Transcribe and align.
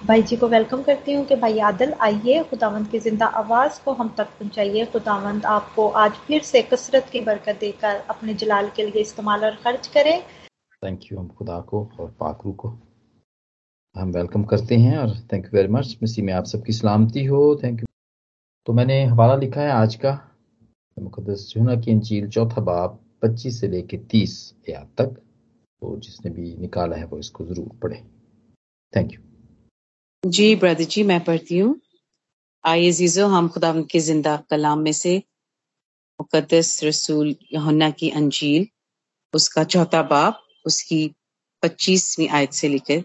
भाई 0.00 0.22
जी 0.22 0.36
को 0.36 0.48
वेलकम 0.48 0.82
करती 0.82 1.12
हूँ 1.12 1.24
कि 1.26 1.36
भाई 1.36 1.58
आदल, 1.58 1.92
आइए 2.02 2.42
खुदावंद 2.44 2.88
की 2.88 2.98
ज़िंदा 2.98 3.26
आवाज़ 3.26 3.80
को 3.84 3.92
हम 3.92 4.08
तक 4.18 4.28
पहुँचाइए। 4.30 4.84
खुदावंद 4.86 5.44
आपको 5.46 5.88
आज 5.88 6.12
फिर 6.26 6.42
से 6.42 6.62
कसरत 6.62 7.08
की 7.12 7.20
बरकत 7.20 7.58
देकर 7.60 7.96
अपने 8.10 8.34
जलाल 8.34 8.68
के 8.76 8.82
लिए 8.82 9.02
इस्तेमाल 9.02 9.44
और 9.44 9.54
खर्च 9.64 9.86
करें। 9.86 10.20
थैंक 10.82 11.00
यू 11.12 11.18
हम 11.18 11.28
खुदा 11.28 11.58
को 11.60 11.82
और 12.00 12.10
पाकरू 12.20 12.52
को। 12.52 12.68
हम 13.96 14.12
वेलकम 14.12 14.44
करते 14.44 14.76
हैं 14.76 14.96
और 14.98 15.16
थैंक 15.32 15.44
यू 15.44 15.50
वेरी 15.54 15.68
मच 15.68 15.96
मिसी 16.02 16.22
में 16.22 16.32
आप 16.32 16.44
सबकी 16.44 16.72
सलामती 16.72 17.24
हो। 17.24 17.40
थैंक 17.64 17.80
यू 17.80 17.86
तो 18.66 18.72
मैंने 18.72 19.04
हवाला 19.04 19.36
लिखा 19.36 19.60
है 19.60 19.70
आज 19.72 19.94
का। 19.96 20.18
मुकदस 20.96 21.50
जुना 21.54 21.76
की 21.76 21.92
अंजील 21.92 22.28
चौथा 22.28 22.60
बाब, 22.62 22.98
पच्चीस 23.22 23.60
से 23.60 23.68
लेके 23.68 23.96
तीस 24.10 24.54
याद 24.68 24.88
तक। 24.98 25.20
तो 25.82 25.96
जिसने 25.98 26.30
भी 26.30 26.56
निकाला 26.58 26.96
है 26.96 27.04
वो 27.04 27.18
इसको 27.18 27.44
ज़रूर 27.44 27.78
पढ़े। 27.82 28.02
थैंक 28.92 29.12
यू 29.12 29.20
जी 30.26 30.54
ब्रदर 30.56 30.84
जी, 30.84 31.02
मैं 31.02 31.24
पढ़ती 31.24 31.58
हूँ। 31.58 31.80
आइए 32.64 32.92
जीजो 32.92 33.26
हम 33.26 33.48
खुदा 33.48 33.72
के 33.82 34.00
ज़िंदा 34.00 34.36
कलाम 34.50 34.78
में 34.78 34.92
से 34.92 35.16
मुकदस 36.20 36.80
रसूल 36.84 37.34
यहुन्ना 37.52 37.90
की 37.90 38.10
अंजील, 38.10 38.66
उसका 39.34 39.64
चौथा 39.64 40.02
बाप 40.02 40.40
उसकी 40.66 41.14
पच्चीसवीं 41.62 42.28
आयत 42.28 42.52
से 42.52 42.68
लेकर 42.68 43.02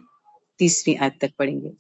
तीसवीं 0.59 0.98
आयत 0.98 1.17
तक 1.21 1.31
पढ़ेंगे। 1.40 1.71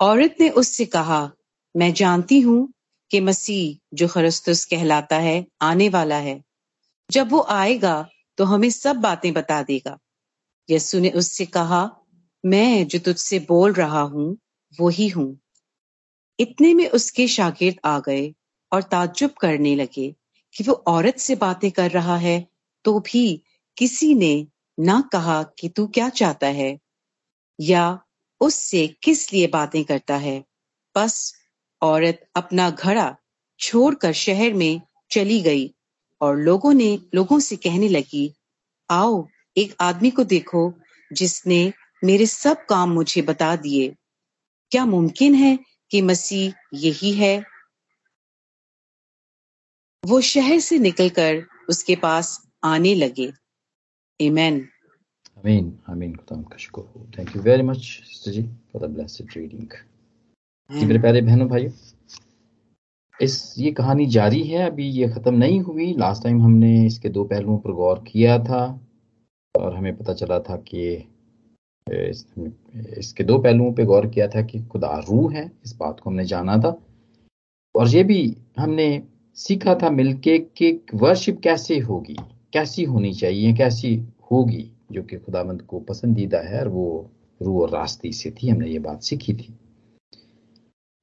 औरत 0.00 0.36
ने 0.40 0.48
उससे 0.50 0.84
कहा, 0.84 1.30
मैं 1.76 1.92
जानती 1.92 2.40
हूँ 2.40 2.72
कि 3.10 3.20
मसीह 3.20 3.96
जो 3.96 4.08
खरस्तुस 4.08 4.64
कहलाता 4.64 5.16
है, 5.16 5.46
आने 5.62 5.88
वाला 5.88 6.16
है। 6.16 6.42
जब 7.10 7.30
वो 7.30 7.40
आएगा 7.40 8.08
तो 8.38 8.44
हमें 8.44 8.70
सब 8.70 8.96
बातें 8.96 9.32
बता 9.32 9.62
देगा। 9.62 9.98
यसु 10.70 10.98
ने 10.98 11.10
उससे 11.10 11.46
कहा 11.46 11.97
मैं 12.44 12.86
जो 12.86 12.98
तुझसे 12.98 13.38
बोल 13.38 13.72
रहा 13.72 14.00
हूँ 14.02 14.36
वो 14.78 14.88
ही 14.88 15.08
हूँ। 15.08 15.38
इतने 16.38 16.72
में 16.74 16.88
उसके 16.88 17.26
शागिर्द 17.28 17.78
आ 17.84 17.98
गए 17.98 18.32
और 18.72 18.82
ताज्जुब 18.82 19.30
करने 19.30 19.74
लगे 19.76 20.14
कि 20.54 20.64
वो 20.64 20.74
औरत 20.88 21.18
से 21.18 21.34
बातें 21.36 21.70
कर 21.70 21.90
रहा 21.90 22.16
है 22.16 22.46
तो 22.84 22.98
भी 23.00 23.42
किसी 23.76 24.14
ने 24.14 24.46
ना 24.78 25.00
कहा 25.12 25.42
कि 25.58 25.68
तू 25.68 25.86
क्या 25.86 26.08
चाहता 26.08 26.46
है, 26.46 26.78
या 27.58 27.98
उससे 28.40 28.86
किस 29.02 29.32
लिए 29.32 29.46
बातें 29.46 29.82
करता 29.84 30.16
है। 30.16 30.42
बस 30.94 31.34
औरत 31.82 32.20
अपना 32.36 32.68
घड़ा 32.70 33.14
छोड़कर 33.60 34.12
शहर 34.12 34.52
में 34.52 34.80
चली 35.10 35.40
गई 35.40 35.74
और 36.20 36.36
लोगों 36.36 36.72
ने, 36.74 36.98
लोगों 37.14 37.38
से 37.40 37.56
कहने 37.56 37.88
लगी, 37.88 38.32
आओ, 38.90 39.26
एक 39.56 39.74
आदमी 39.80 40.10
को 40.10 40.24
देखो 40.24 40.72
जिसने 41.10 41.72
मेरे 42.04 42.26
सब 42.26 42.64
काम 42.64 42.90
मुझे 42.90 43.22
बता 43.22 43.56
दिए। 43.56 43.94
क्या 44.70 44.86
मुमकिन 44.86 45.34
है 45.34 45.58
कि 45.90 46.02
मसीह 46.02 46.54
यही 46.74 47.12
है? 47.12 47.44
वो 50.04 50.20
शहर 50.20 50.58
से 50.58 50.78
निकलकर 50.78 51.46
उसके 51.70 51.96
पास 51.96 52.48
आने 52.64 52.94
लगे। 52.94 53.32
Amen. 54.22 54.60
आमीन 55.38 55.78
आमीन 55.88 56.14
खुदा 56.14 56.42
का 56.42 56.56
शुक्र 56.56 56.82
हो। 56.82 57.06
Thank 57.18 57.36
you 57.36 57.42
very 57.42 57.62
much 57.62 57.76
sister 57.76 58.30
ji 58.30 58.42
for 58.42 58.86
the 58.86 58.90
blessed 58.90 59.30
reading 59.36 59.68
मेरे 60.70 60.98
प्यारे 60.98 61.22
बहनों, 61.22 61.48
भाइयों, 61.48 61.70
इस 63.20 63.54
ये 63.58 63.72
कहानी 63.72 64.06
जारी 64.06 64.42
है। 64.42 64.66
अभी 64.66 64.90
ये 64.90 65.08
खत्म 65.08 65.34
नहीं 65.34 65.60
हुई। 65.60 65.94
लास्ट 65.94 66.22
टाइम 66.22 66.42
हमने 66.42 66.86
इसके 66.86 67.08
दो 67.08 67.24
पहलुओं 67.24 67.58
पर 67.58 67.72
गौर 67.72 68.04
किया 68.12 68.38
था 68.38 68.88
और 69.56 69.76
हमें 69.76 69.96
पता 69.96 70.14
चला 70.14 70.40
था 70.40 70.56
कि 70.56 71.08
इस, 71.92 72.24
इसके 72.98 73.24
दो 73.24 73.38
पहलुओं 73.38 73.72
पे 73.72 73.84
गौर 73.84 74.06
किया 74.06 74.28
था 74.28 74.42
कि 74.42 74.60
खुदा 74.62 74.96
रूह 75.08 75.32
है 75.34 75.50
इस 75.64 75.76
बात 75.76 76.00
को 76.00 76.10
हमने 76.10 76.24
जाना 76.24 76.56
था। 76.58 76.76
और 77.74 77.88
ये 77.88 78.02
भी 78.04 78.36
हमने 78.58 79.02
सीखा 79.36 79.74
था 79.74 79.90
मिलके 79.90 80.38
कि 80.38 80.72
वर्शिप 80.94 81.40
कैसे 81.40 81.78
होगी 81.78 82.16
कैसी 82.52 82.84
होनी 82.84 83.12
चाहिए 83.14 83.52
कैसी 83.54 83.94
होगी 84.30 84.70
जो 84.92 85.02
कि 85.02 85.16
खुदामंद 85.16 85.62
को 85.62 85.80
पसंदीदा 85.80 86.38
है 86.40 86.60
और 86.60 86.68
वो 86.68 87.10
रूह 87.40 87.60
और 87.62 87.70
रास्ते 87.70 88.12
से 88.12 88.30
थी 88.32 88.48
हमने 88.48 88.68
ये 88.68 88.78
बात 88.78 89.02
सीखी 89.02 89.34
थी। 89.34 89.54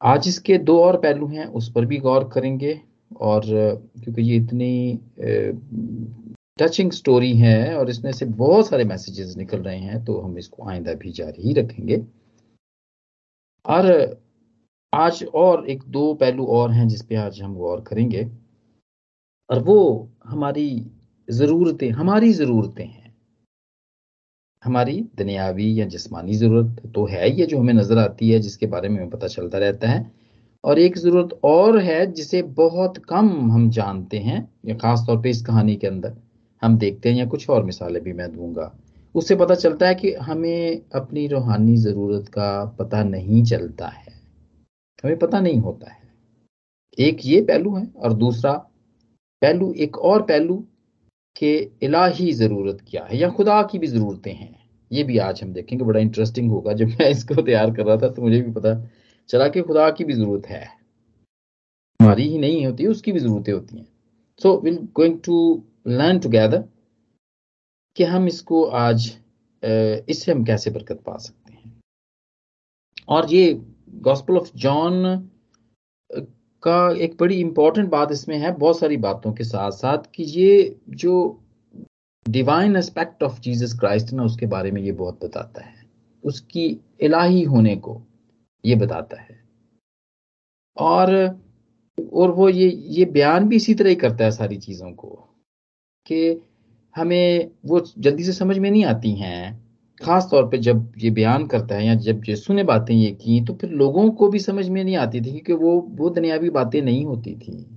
आज 0.02 0.28
इसके 0.28 0.58
दो 0.60 0.80
और 0.82 0.98
पहलू 0.98 1.28
हैं 1.28 1.46
उस 1.46 1.72
पर 1.72 1.86
भी 1.86 1.98
गौर 1.98 2.30
करेंगे 2.34 2.80
और 3.22 3.42
क्योंकि 3.46 4.22
ये 4.22 4.36
इतनी 4.36 5.00
टचिंग 6.60 6.92
स्टोरी 6.92 7.32
है 7.38 7.76
और 7.78 7.90
इसमें 7.90 8.12
से 8.12 8.26
बहुत 8.26 8.68
सारे 8.68 8.84
मैसेजेस 8.86 9.36
निकल 9.38 9.60
रहे 9.60 9.80
हैं 9.80 10.04
तो 10.06 10.20
हम 10.20 10.38
इसको 10.38 10.68
आइंदा 10.70 10.94
भी 10.94 11.12
जारी 11.12 11.48
ही 11.48 11.54
रखेंगे। 11.54 11.98
और 13.66 13.88
आज 14.94 15.24
और 15.36 15.70
एक 15.70 15.84
दो 15.88 16.14
पहलू 16.14 16.46
और 16.48 16.72
हैं 16.72 16.88
जिस 16.88 17.02
पे 17.06 17.16
आज 17.16 17.42
हम 17.42 17.56
गौर 17.56 17.82
करेंगे। 17.82 18.24
और 19.50 19.60
वो 19.64 20.10
हमारी 20.26 20.70
जरूरतें 21.28 21.90
हमारी 21.92 22.32
जरूरतें 22.34 22.86
हैं। 22.86 23.14
हमारी 24.64 25.00
दुनियावी 25.18 25.80
या 25.80 25.86
जिस्मानी 25.86 26.34
ज़रूरत 26.36 26.92
तो 26.96 27.06
है 27.06 27.30
ये 27.32 27.46
जो 27.46 27.60
हमें 27.60 27.74
नज़र 27.74 27.98
आती 27.98 28.30
है, 28.30 28.40
जिसके 28.40 28.66
बारे 28.68 28.90
में 28.90 28.98
हमें 28.98 29.10
पता 29.10 29.28
चलता 29.28 29.58
रहता 29.58 29.90
है। 29.90 30.12
और 30.64 30.80
एक 30.80 30.98
ज़रूरत 30.98 31.40
और 31.44 31.78
है 31.80 32.06
जिसे 32.14 32.42
बहुत 32.56 32.98
कम 33.10 33.30
हम 33.52 33.70
जानते 33.72 34.20
हैं, 34.20 34.48
या 34.66 34.76
खास 34.76 35.04
तौर 35.08 35.22
पे 35.22 35.30
इस 35.30 35.42
कहानी 35.46 35.76
के 35.76 35.88
अंदर। 35.88 36.16
हम 36.66 36.78
देखते 36.78 37.10
हैं 37.10 37.18
या 37.18 37.26
कुछ 37.26 37.50
और 37.50 37.64
मिसालें 37.64 38.02
भी 38.04 38.14
मैं 38.14 38.32
दूँगा। 38.32 38.76
उससे 39.16 39.36
पता 39.36 39.56
चलता 39.56 39.88
है 39.88 39.96
कि 39.96 40.14
हमें 40.14 40.82
अपनी 40.96 41.28
रूहानी 41.28 41.76
ज़रूरत 41.78 42.28
का 42.28 42.66
पता 42.80 43.04
नहीं 43.04 43.44
चलता 43.44 43.88
है। 43.88 44.14
हमें 45.04 45.18
पता 45.18 45.40
नहीं 45.40 45.60
होता 45.60 45.92
है। 45.92 46.04
एक 46.98 47.18
ये 47.26 47.42
पहलू 47.42 47.76
है 47.76 47.86
और 47.98 48.14
दूसरा 48.14 48.52
पहलू, 49.42 49.72
एक 49.74 49.98
और 49.98 50.22
पहलू 50.22 50.56
के 51.36 51.56
इलाही 51.84 52.32
ज़रूरत 52.34 52.78
क्या 52.88 53.04
है 53.04 53.18
या 53.18 53.30
खुदा 53.30 53.62
की 53.64 53.80
भी 53.80 53.88
ज़रूरतें 53.88 54.34
हैं। 54.34 54.54
ये 54.92 55.04
भी 55.04 55.18
आज 55.18 55.42
हम 55.44 55.54
देखेंगे। 55.54 55.86
बड़ा 55.86 56.00
इंटरेस्टिंग 56.00 56.52
होगा। 56.52 56.74
जब 56.74 56.88
मैं 56.90 57.10
इसको 57.10 57.42
तैयार 57.42 57.74
कर 57.74 57.86
रहा 57.86 57.98
था 57.98 58.10
तो 58.10 58.22
मुझे 58.22 58.42
भी 58.42 58.52
पता 58.52 58.74
चला 59.30 59.48
कि 59.48 59.62
खुदा 59.62 59.90
की 59.92 60.04
भी 60.04 60.14
ज़रूरत 60.14 60.48
है। 60.48 60.64
हमारी 62.00 62.28
ही 62.30 62.38
नहीं 62.38 62.66
होती, 62.66 62.88
उसकी 62.88 63.12
भी 63.12 63.20
ज़रूरतें 63.20 63.54
होती 63.54 63.78
हैं। 63.78 63.88
So 64.42 64.60
will 64.64 64.78
going 64.96 65.20
to 65.26 65.64
learn 65.86 66.20
together 66.20 66.64
कि 67.98 68.04
हम 68.04 68.28
इसको 68.28 68.64
आज 68.64 69.06
इससे 69.64 70.32
हम 70.32 70.44
कैसे 70.46 70.72
बरकत 70.72 71.02
पा 71.06 71.18
सकते 71.18 71.54
हैं। 71.54 71.82
और 73.10 73.32
ये 73.34 73.54
गॉस्पल 74.02 74.38
ऑफ़ 74.38 74.50
जॉन 74.56 75.30
का 76.64 76.90
एक 77.04 77.16
बड़ी 77.20 77.40
इंपॉर्टेंट 77.40 77.90
बात 77.90 78.12
इसमें 78.12 78.38
है, 78.38 78.52
बहुत 78.52 78.80
सारी 78.80 78.98
बातों 78.98 79.34
के 79.34 79.44
साथ 79.44 79.72
साथ 79.72 80.12
कि 80.16 80.24
ये 80.24 80.80
जो 80.90 81.42
divine 82.26 82.76
aspect 82.76 83.24
of 83.24 83.40
Jesus 83.42 83.78
Christ 83.80 84.14
ना, 84.14 84.24
उसके 84.24 84.46
बारे 84.46 84.72
में 84.72 84.82
ये 84.82 84.92
बहुत 84.94 85.24
बताता 85.24 85.66
है। 85.66 85.84
उसकी 86.24 86.66
इलाही 87.02 87.44
होने 87.44 87.76
को 87.78 88.02
ये 88.64 88.76
बताता 88.76 89.22
है। 89.22 89.44
और 90.78 91.14
और 92.14 92.32
वो 92.32 92.50
ये 92.50 92.70
ये 92.70 93.06
बयान 93.06 93.48
भी 93.50 93.56
इसी 93.56 93.74
तरह 93.74 93.90
ही 93.90 93.96
करता 93.96 94.24
है 94.24 94.32
सारी 94.32 94.58
चीज़ों 94.58 94.92
को। 94.94 95.22
कि 96.06 96.42
हमें 96.96 97.52
वो 97.66 97.80
जल्दी 97.98 98.24
से 98.24 98.32
समझ 98.32 98.60
में 98.60 98.72
नहीं 98.72 98.86
आती 98.86 99.12
हैं। 99.12 99.66
खास 100.04 100.28
तौर 100.32 100.48
पे 100.50 100.58
जब 100.58 100.94
ये 100.98 101.10
बयान 101.10 101.48
करता 101.48 101.76
है 101.76 101.86
या 101.86 101.96
जब 101.96 102.22
यीशु 102.30 102.54
ने 102.54 102.64
बातें 102.64 102.96
ये 102.96 103.12
की 103.12 103.46
तो 103.46 103.54
फिर 103.54 103.70
लोगों 103.70 104.12
को 104.12 104.28
भी 104.28 104.40
समझ 104.40 104.70
में 104.70 104.84
नहीं 104.84 104.96
आती 104.96 105.22
थी 105.22 105.32
क्योंकि 105.32 105.54
वो 105.54 105.82
वो 105.82 106.10
दुनियावी 106.10 106.50
बातें 106.50 106.82
नहीं 106.82 107.06
होती 107.06 107.36
थी। 107.36 107.68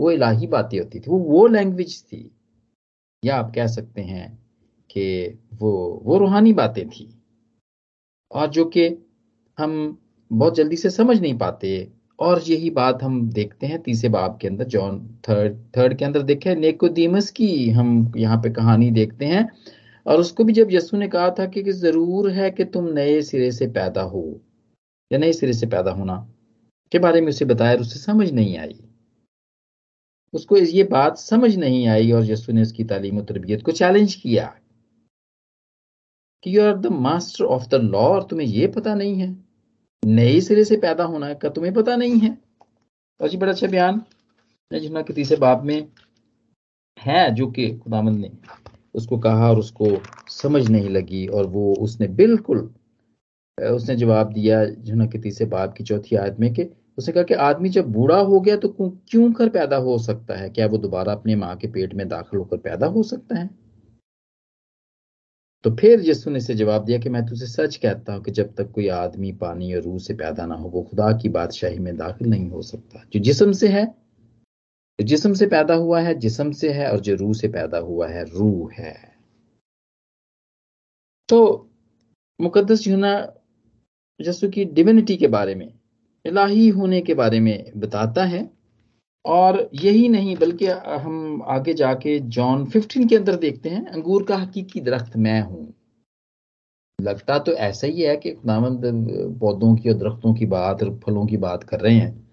वो 0.00 0.10
इलाही 0.10 0.46
बातें 0.46 0.78
होती 0.78 1.00
थी। 1.00 1.10
वो 1.10 1.18
वो 1.18 1.46
लैंग्वेज 1.46 2.04
थी। 2.04 2.30
या 3.24 3.36
आप 3.36 3.52
कह 3.54 3.66
सकते 3.66 4.02
हैं 4.02 4.38
कि 4.90 5.38
वो 5.54 6.00
वो 6.04 6.18
रूहानी 6.18 6.52
बातें 6.52 6.88
थी। 6.88 7.22
और 8.30 8.46
जो 8.46 8.64
कि 8.64 8.88
हम 9.58 9.98
बहुत 10.32 10.54
जल्दी 10.54 10.76
से 10.76 10.90
समझ 10.90 11.20
नहीं 11.20 11.38
पाते 11.38 11.92
और 12.18 12.40
यही 12.46 12.70
बात 12.70 13.02
हम 13.02 13.28
देखते 13.30 13.66
हैं 13.66 13.80
तीसरे 13.82 14.08
बाब 14.08 14.38
के 14.40 14.48
अंदर 14.48 14.64
जॉन 14.64 14.98
थर्ड 15.28 15.56
थर्ड 15.76 15.96
के 15.98 16.04
अंदर 16.04 16.22
देखे 16.22 16.54
नेकोदीमस 16.54 17.30
की 17.30 17.70
हम 17.70 18.12
यहाँ 18.16 18.36
पे 18.42 18.50
कहानी 18.50 18.90
देखते 18.90 19.26
हैं 19.26 19.48
और 20.06 20.20
उसको 20.20 20.44
भी 20.44 20.52
जब 20.52 20.68
यस्सु 20.70 20.96
ने 20.96 21.08
कहा 21.08 21.30
था 21.30 21.46
कि, 21.46 21.62
कि 21.62 21.72
ज़रूर 21.72 22.30
है 22.30 22.50
कि 22.50 22.64
तुम 22.64 22.88
नए 22.94 23.20
सिरे 23.22 23.50
से 23.52 23.66
पैदा 23.66 24.02
हो 24.02 24.24
या 25.10 25.18
नए 25.18 25.32
सिरे 25.32 25.52
से 25.52 25.66
पैदा 25.66 25.90
होना 25.90 26.16
के 26.92 26.98
बारे 26.98 27.20
में 27.20 27.28
उसे 27.28 27.44
बताया 27.44 27.76
उसे 27.76 27.98
समझ 27.98 28.30
नहीं 28.32 28.56
आई। 28.58 28.74
उसको 30.34 30.56
ये 30.56 30.82
बात 30.90 31.18
समझ 31.18 31.54
नहीं 31.56 31.86
आई 31.88 32.10
और 32.12 32.24
यस्सु 32.24 32.52
ने 32.52 32.62
उसकी 32.62 32.84
तालीम 32.84 33.20
तरबियत 33.22 33.62
को 33.62 33.72
चैलेंज 33.72 34.14
किया 34.14 34.44
कि 36.44 36.56
you 36.56 36.62
are 36.62 36.76
the 36.78 36.86
master 37.02 37.44
of 37.44 37.68
the 37.68 37.80
law 37.82 38.08
और 38.08 38.22
तुम्हें 38.30 38.46
ये 38.46 38.66
पता 38.76 38.94
नहीं 38.94 39.20
है। 39.20 39.32
नए 40.02 40.40
सिरे 40.40 40.64
से 40.64 40.76
पैदा 40.76 41.04
होना 41.04 41.34
का 41.34 41.48
तुम्हें 41.48 41.74
पता 41.74 41.96
नहीं 41.96 42.18
है। 42.18 42.38
और 43.20 43.28
जी 43.28 43.36
बड़ा 43.36 43.52
अच्छा 43.52 43.66
बयान। 43.66 44.02
जिन्ना 44.72 45.02
के 45.02 45.12
तीसरे 45.14 45.36
बाप 45.36 45.62
में 45.64 45.88
है 47.02 47.34
जो 47.34 47.46
कि 47.46 47.68
खुदामंद 47.78 48.18
ने 48.18 48.30
उसको 48.94 49.18
कहा 49.18 49.50
और 49.50 49.58
उसको 49.58 49.86
समझ 50.28 50.68
नहीं 50.68 50.88
लगी 50.88 51.26
और 51.26 51.46
वो 51.46 51.74
उसने 51.74 52.08
बिल्कुल 52.08 52.58
उसने 53.70 53.96
जवाब 53.96 54.32
दिया 54.32 54.64
जुना 54.64 55.06
के 55.06 55.18
तीसरे 55.18 55.46
बाप 55.46 55.74
की 55.74 55.84
चौथी 55.84 56.16
आयत 56.16 56.36
में 56.40 56.52
कि 56.54 56.70
उसने 56.98 57.14
कहा 57.14 57.22
कि 57.22 57.34
आदमी 57.34 57.68
जब 57.68 57.92
बूढ़ा 57.92 58.18
हो 58.18 58.40
गया 58.40 58.56
तो 58.56 58.68
क्यों 59.10 59.32
कर 59.32 59.48
पैदा 59.48 59.76
हो 59.76 59.98
सकता 59.98 60.34
है? 60.34 60.50
क्या 60.50 60.66
वो 60.66 60.78
दोबारा 60.78 61.12
अपने 61.12 61.36
माँ 61.36 61.56
के 61.56 61.68
पेट 61.68 61.94
में 61.94 62.08
दाखिल 62.08 62.38
होकर 62.38 62.56
पैदा 62.56 62.86
हो 62.86 63.02
सकता 63.02 63.38
है? 63.38 63.61
तो 65.64 65.70
फिर 65.70 66.00
यीशु 66.00 66.30
ने 66.30 66.38
इसे 66.38 66.54
जवाब 66.54 66.84
दिया 66.84 66.98
कि 66.98 67.08
मैं 67.08 67.26
तुझे 67.26 67.46
सच 67.46 67.76
कहता 67.76 68.14
हूँ 68.14 68.22
कि 68.22 68.30
जब 68.30 68.54
तक 68.54 68.70
कोई 68.70 68.88
आदमी 68.88 69.32
पानी 69.32 69.74
और 69.74 69.82
रूह 69.82 69.98
से 69.98 70.14
पैदा 70.14 70.46
ना 70.46 70.54
हो, 70.54 70.68
वो 70.68 70.82
खुदा 70.82 71.12
की 71.12 71.28
बादशाही 71.28 71.78
में 71.78 71.96
दाखिल 71.96 72.28
नहीं 72.28 72.50
हो 72.50 72.62
सकता। 72.62 73.04
जो 73.12 73.20
जिसम 73.20 73.52
से 73.52 73.68
है, 73.68 73.86
जो 75.00 75.04
जिसम 75.04 75.32
से 75.32 75.46
पैदा 75.46 75.74
हुआ 75.74 76.00
है, 76.00 76.14
जिसम 76.14 76.52
से 76.52 76.72
है 76.72 76.92
और 76.92 77.00
जो 77.00 77.14
रूह 77.14 77.32
से 77.32 77.48
पैदा 77.48 77.78
हुआ 77.78 78.08
है, 78.08 78.24
रूह 78.24 78.72
है। 78.72 79.16
तो 81.28 81.70
मुकदस 82.40 82.86
यूना 82.86 83.32
यसु 84.20 84.48
की 84.48 84.64
डिविनिटी 84.64 85.16
के 85.16 85.28
बारे 85.28 85.54
में, 85.54 85.74
इलाही 86.24 86.68
होने 86.68 87.00
के 87.00 87.14
बारे 87.14 87.40
में 87.40 87.72
बताता 87.76 88.24
है। 88.24 88.61
और 89.24 89.68
यही 89.74 90.08
नहीं, 90.08 90.36
बल्कि 90.36 90.66
हम 90.66 91.42
आगे 91.48 91.74
जाके 91.74 92.18
जॉन 92.30 92.64
15 92.66 93.06
के 93.08 93.16
अंदर 93.16 93.36
देखते 93.38 93.68
हैं, 93.68 93.84
अंगूर 93.86 94.22
का 94.22 94.36
हकीकी 94.36 94.80
दरख्त 94.80 95.16
मैं 95.18 95.40
हूँ। 95.42 95.72
लगता 96.98 97.38
तो 97.38 97.52
ऐसा 97.52 97.86
ही 97.86 98.02
है 98.02 98.16
कि 98.16 98.30
खुदावंद 98.32 98.82
पौधों 99.40 99.74
की 99.76 99.88
और 99.88 99.94
दरख्तों 99.96 100.32
की 100.34 100.46
बात 100.48 100.82
और 100.82 100.98
फलों 101.04 101.26
की 101.26 101.36
बात 101.38 101.62
कर 101.64 101.80
रहे 101.80 101.94
हैं, 101.94 102.26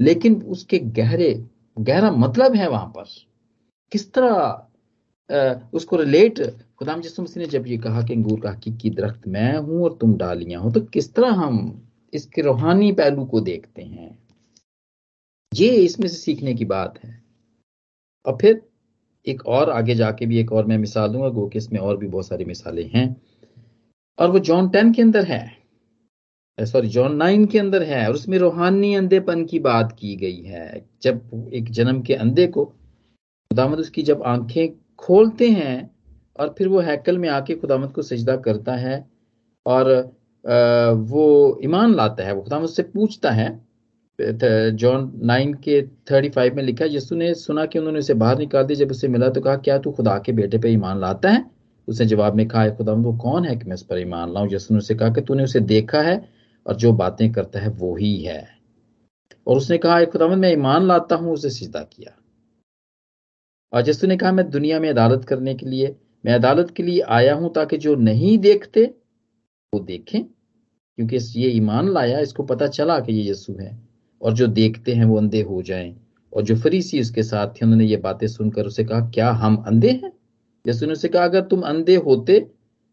लेकिन 0.00 0.40
उसके 0.44 0.78
गहरे, 0.78 1.32
गहरा 1.76 2.10
मतलब 2.12 2.54
है 2.56 2.68
वहाँ 2.68 2.86
पर। 2.88 3.04
किस 3.92 4.12
तरह 4.12 4.64
उसको 5.74 5.96
रिलेट 5.96 6.40
खुदाम 6.78 7.00
जिसम 7.00 7.26
ने 7.36 7.46
जब 7.46 7.66
ये 7.66 7.76
कहा 7.78 8.02
कि 8.02 8.14
अंगूर 8.14 8.40
का 8.40 8.50
हकीकी 8.50 8.90
दरख्त 8.90 9.28
मैं 9.28 9.56
हूँ 9.58 9.82
और 9.84 9.96
तुम 10.00 10.16
डालियाँ 10.16 10.62
हो 10.62 10.70
तो 10.70 10.80
किस 10.82 11.12
तरह 11.14 11.32
हम 11.36 11.60
इसके 12.12 12.42
रूहानी 12.42 12.90
पहलू 12.92 13.24
को 13.26 13.40
देखते 13.42 13.82
हैं? 13.82 14.18
ये 15.52 15.68
इसमें 15.68 16.08
से 16.08 16.16
सीखने 16.16 16.54
की 16.54 16.64
बात 16.64 16.98
है। 17.04 17.22
और 18.26 18.38
फिर 18.40 18.62
एक 19.26 19.46
और 19.46 19.70
आगे 19.70 19.94
जाके 19.94 20.26
भी 20.26 20.38
एक 20.40 20.52
और 20.52 20.66
मैं 20.66 20.78
मिसाल 20.78 21.08
दूँगा, 21.08 21.28
गो 21.28 21.48
कि 21.48 21.58
इसमें 21.58 21.80
और 21.80 21.96
भी 21.96 22.06
बहुत 22.06 22.26
सारी 22.26 22.44
मिसालें 22.44 22.90
हैं। 22.94 23.22
और 24.18 24.30
वो 24.30 24.38
जॉन 24.38 24.68
टेन 24.68 24.92
के 24.92 25.02
अंदर 25.02 25.24
है। 25.24 25.58
सॉरी 26.58 26.88
जॉन 26.88 27.14
नाइन 27.16 27.46
के 27.46 27.58
अंदर 27.58 27.82
है 27.82 28.08
और 28.08 28.14
उसमें 28.14 28.38
रूहानी 28.38 28.94
अंधेपन 28.94 29.44
की 29.44 29.58
बात 29.58 29.92
की 30.00 30.16
गई 30.16 30.40
है। 30.42 30.84
जब 31.02 31.50
एक 31.54 31.70
जन्म 31.70 32.02
के 32.02 32.14
अंधे 32.14 32.46
को 32.46 32.64
खुदामद 32.64 33.78
उसकी 33.78 34.02
जब 34.02 34.22
आँखें 34.22 34.68
खोलते 34.96 35.50
हैं 35.50 35.90
और 36.40 36.54
फिर 36.58 36.68
वो 36.68 36.80
हैकल 36.80 37.18
में 37.18 37.28
आके 37.28 37.54
खुदामद 37.54 37.92
को 37.92 38.02
सजदा 38.02 38.36
करता 38.36 38.74
है 38.74 39.10
और 39.66 39.90
वो 40.94 41.60
ईमान 41.64 41.94
लाता 41.94 42.24
है, 42.24 42.32
वो 42.32 42.42
खुदामद 42.42 42.68
से 42.68 42.82
पूछता 42.82 43.30
है 43.30 43.67
जॉन 44.20 45.20
नाइन 45.24 45.54
के 45.54 45.82
थर्टी 45.82 46.28
फाइव 46.28 46.56
में 46.56 46.62
लिखा 46.62 46.84
है, 46.84 46.90
यीशु 46.90 47.14
ने 47.14 47.34
सुना 47.34 47.66
कि 47.66 47.78
उन्होंने 47.78 47.98
उसे 47.98 48.14
बाहर 48.14 48.38
निकाल 48.38 48.64
दिया। 48.64 48.78
जब 48.78 48.90
उसे 48.90 49.08
मिला 49.08 49.28
तो 49.28 49.40
कहा, 49.40 49.56
क्या 49.56 49.78
तू 49.78 49.92
खुदा 49.92 50.18
के 50.18 50.32
बेटे 50.32 50.58
पे 50.58 50.68
ईमान 50.68 51.00
लाता 51.00 51.30
है? 51.30 51.50
उसने 51.88 52.06
जवाब 52.06 52.34
में 52.34 52.48
कहा 52.48 52.68
खुदा, 52.68 52.92
वो 52.92 53.16
कौन 53.16 53.44
है 53.44 53.56
कि 53.56 53.64
मैं 53.64 53.74
उस 53.74 53.82
पर 53.82 53.98
ईमान 53.98 54.32
लाऊं? 54.32 54.52
यीशु 54.52 54.74
ने 54.74 54.78
उसे 54.78 54.94
कहा 54.94 55.08
कि 55.08 55.20
तूने 55.20 55.44
उसे 55.44 55.60
देखा 55.60 56.02
है 56.02 56.28
और 56.66 56.76
जो 56.76 56.92
बातें 56.92 57.32
करता 57.32 57.60
है 57.60 57.68
वो 57.68 57.96
ही 57.96 58.22
है। 58.22 58.48
और 59.46 59.56
उसने 59.56 59.78
कहा 59.78 60.04
खुदा, 60.04 60.28
मैं 60.28 60.52
ईमान 60.52 60.82
लाता 60.82 61.16
हूँ, 61.16 61.32
उसे 61.32 61.50
सीधा 61.50 61.80
किया। 61.80 62.18
और 63.72 63.86
यीशु 63.86 64.06
ने 64.06 64.16
कहा, 64.16 64.32
मैं 64.32 64.50
दुनिया 64.50 64.80
में 64.80 64.90
अदालत 64.90 65.24
करने 65.24 65.54
के 65.54 65.66
लिए, 65.66 65.96
मैं 66.26 66.32
अदालत 66.32 66.70
के 66.70 66.82
लिए 66.82 67.00
आया 67.00 67.34
हूँ 67.34 67.54
ताकि 67.54 67.76
जो 67.76 67.94
नहीं 67.94 68.38
देखते, 68.38 68.94
वो 69.74 69.80
देखें। 69.80 70.24
क्योंकि 70.24 71.16
ये 71.16 71.48
ईमान 71.48 71.88
लाया, 71.88 72.18
इसको 72.18 72.42
पता 72.42 72.66
चला 72.66 73.00
कि 73.00 73.12
ये 73.12 73.22
यीशु 73.22 73.52
है। 73.52 73.87
और 74.22 74.32
जो 74.32 74.46
देखते 74.46 74.92
हैं 74.92 75.04
वो 75.04 75.16
अंधे 75.18 75.42
हो 75.42 75.62
जाएँ। 75.62 75.96
और 76.32 76.42
जो 76.42 76.56
फरीसी 76.56 77.00
उसके 77.00 77.22
साथ 77.22 77.48
थे, 77.48 77.64
उन्होंने 77.64 77.84
ये 77.84 77.96
बातें 77.96 78.26
सुनकर 78.26 78.66
उसे 78.66 78.84
कहा, 78.84 79.00
क्या 79.00 79.30
हम 79.30 79.56
अंधे 79.56 79.90
हैं? 79.90 80.12
जैसे 80.66 80.78
उन्होंने 80.78 80.92
उसे 80.92 81.08
कहा, 81.08 81.24
अगर 81.24 81.40
तुम 81.40 81.60
अंधे 81.60 81.96
होते 81.96 82.40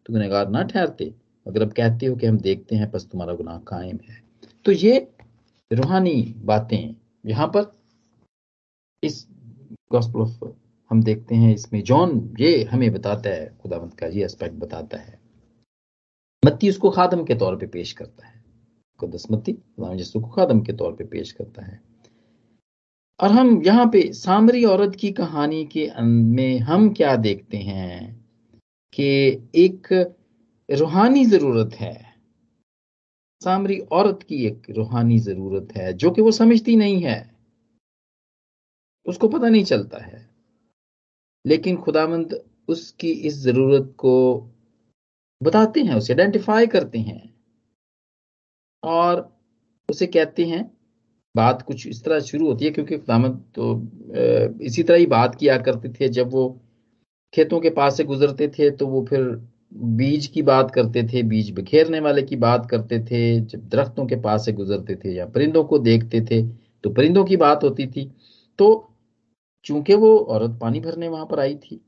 तो 0.06 0.12
गुनहगार 0.12 0.48
ना 0.48 0.62
ठहरते। 0.62 1.14
अगर 1.46 1.62
अब 1.62 1.72
कहते 1.72 2.06
हो 2.06 2.16
कि 2.16 2.26
हम 2.26 2.38
देखते 2.38 2.76
हैं, 2.76 2.90
बस 2.90 3.08
तुम्हारा 3.12 3.34
गुनाह 3.34 3.58
कायम 3.58 3.98
है। 4.08 4.22
तो 4.64 4.72
ये 4.72 5.08
रूहानी 5.72 6.34
बातें 6.38 6.94
यहाँ 7.26 7.46
पर 7.46 7.72
इस 9.02 9.26
गॉस्पल 9.92 10.20
ऑफ़ 10.20 10.44
हम 10.90 11.02
देखते 11.02 11.34
हैं, 11.34 11.54
इसमें 11.54 11.82
जॉन 11.82 12.36
ये 12.40 12.64
हमें 12.64 12.92
बताता 12.92 13.30
है, 13.30 13.58
खुदावंत 13.62 13.94
का 13.94 14.06
ये 14.06 14.24
एस्पेक्ट 14.24 14.54
बताता 14.54 14.98
है। 14.98 15.18
मत्ती 16.44 16.68
उसको 16.68 16.90
खादम 16.90 17.24
के 17.24 17.34
तौर 17.34 17.56
पे 17.56 17.66
पेश 17.66 17.92
करता 17.92 18.26
है। 18.26 18.35
को 18.98 19.06
दसमती 19.06 19.52
यीशु 19.80 20.20
को 20.20 20.26
खादम 20.26 20.60
के 20.60 20.72
तौर 20.72 20.92
पे 20.92 21.04
पेश 21.04 21.32
करता 21.32 21.64
है। 21.64 21.80
और 23.20 23.30
हम 23.30 23.62
यहाँ 23.62 23.86
पे 23.86 24.12
सामरी 24.12 24.64
औरत 24.64 24.96
की 24.96 25.12
कहानी 25.12 25.64
के 25.64 25.90
में 26.02 26.58
हम 26.58 26.94
क्या 26.94 27.16
देखते 27.16 27.56
हैं 27.56 28.26
कि 28.92 29.06
एक 29.54 30.14
रूहानी 30.70 31.24
ज़रूरत 31.24 31.74
है। 31.74 32.14
सामरी 33.44 33.78
औरत 33.78 34.22
की 34.22 34.46
एक 34.46 34.62
रूहानी 34.70 35.18
ज़रूरत 35.18 35.68
है 35.76 35.92
जो 35.92 36.10
कि 36.10 36.22
वो 36.22 36.30
समझती 36.30 36.76
नहीं 36.76 37.02
है। 37.02 37.36
उसको 39.06 39.28
पता 39.28 39.48
नहीं 39.48 39.64
चलता 39.64 39.98
है। 39.98 40.30
लेकिन 41.46 41.76
खुदामंद 41.76 42.44
उसकी 42.68 43.12
इस 43.12 43.34
ज़रूरत 43.34 43.94
को 43.98 44.14
बताते 45.42 45.80
हैं, 45.80 45.94
उसे 45.94 46.12
आइडेंटिफाई 46.12 46.66
करते 46.66 46.98
हैं। 46.98 47.35
और 48.86 49.28
उसे 49.88 50.06
कहते 50.08 50.44
हैं, 50.44 50.64
बात 51.34 51.62
कुछ 51.62 51.86
इस 51.86 52.04
तरह 52.04 52.20
शुरू 52.22 52.46
होती 52.46 52.64
है 52.64 52.70
क्योंकि 52.70 52.98
खुदामद 52.98 53.42
तो 53.54 53.74
इसी 54.64 54.82
तरह 54.82 54.96
ही 54.96 55.06
बात 55.08 55.34
किया 55.34 55.56
करते 55.58 55.88
थे। 55.90 56.08
जब 56.10 56.30
वो 56.32 56.48
खेतों 57.34 57.60
के 57.60 57.70
पास 57.70 57.96
से 57.96 58.04
गुजरते 58.04 58.48
थे 58.48 58.70
तो 58.72 58.86
वो 58.86 59.04
फिर 59.08 59.22
बीज 59.74 60.26
की 60.26 60.42
बात 60.42 60.70
करते 60.70 61.02
थे, 61.04 61.22
बीज 61.22 61.50
बिखेरने 61.50 62.00
वाले 62.00 62.22
की 62.22 62.36
बात 62.38 62.66
करते 62.70 62.98
थे। 63.00 63.40
जब 63.40 63.68
दरख्तों 63.68 64.06
के 64.06 64.16
पास 64.18 64.44
से 64.44 64.52
गुजरते 64.52 64.96
थे 64.96 65.14
या 65.14 65.26
परिंदों 65.26 65.64
को 65.64 65.78
देखते 65.80 66.20
थे 66.30 66.42
तो 66.84 66.90
परिंदों 66.90 67.24
की 67.24 67.36
बात 67.36 67.64
होती 67.64 67.86
थी। 67.86 68.10
तो 68.58 68.88
चूँकि 69.66 69.94
वो 69.94 70.16
औरत 70.18 70.58
पानी 70.60 70.80
भरने 70.80 71.08
वहाँ 71.08 71.26
पर 71.26 71.40
आई 71.40 71.54
थी 71.56 71.80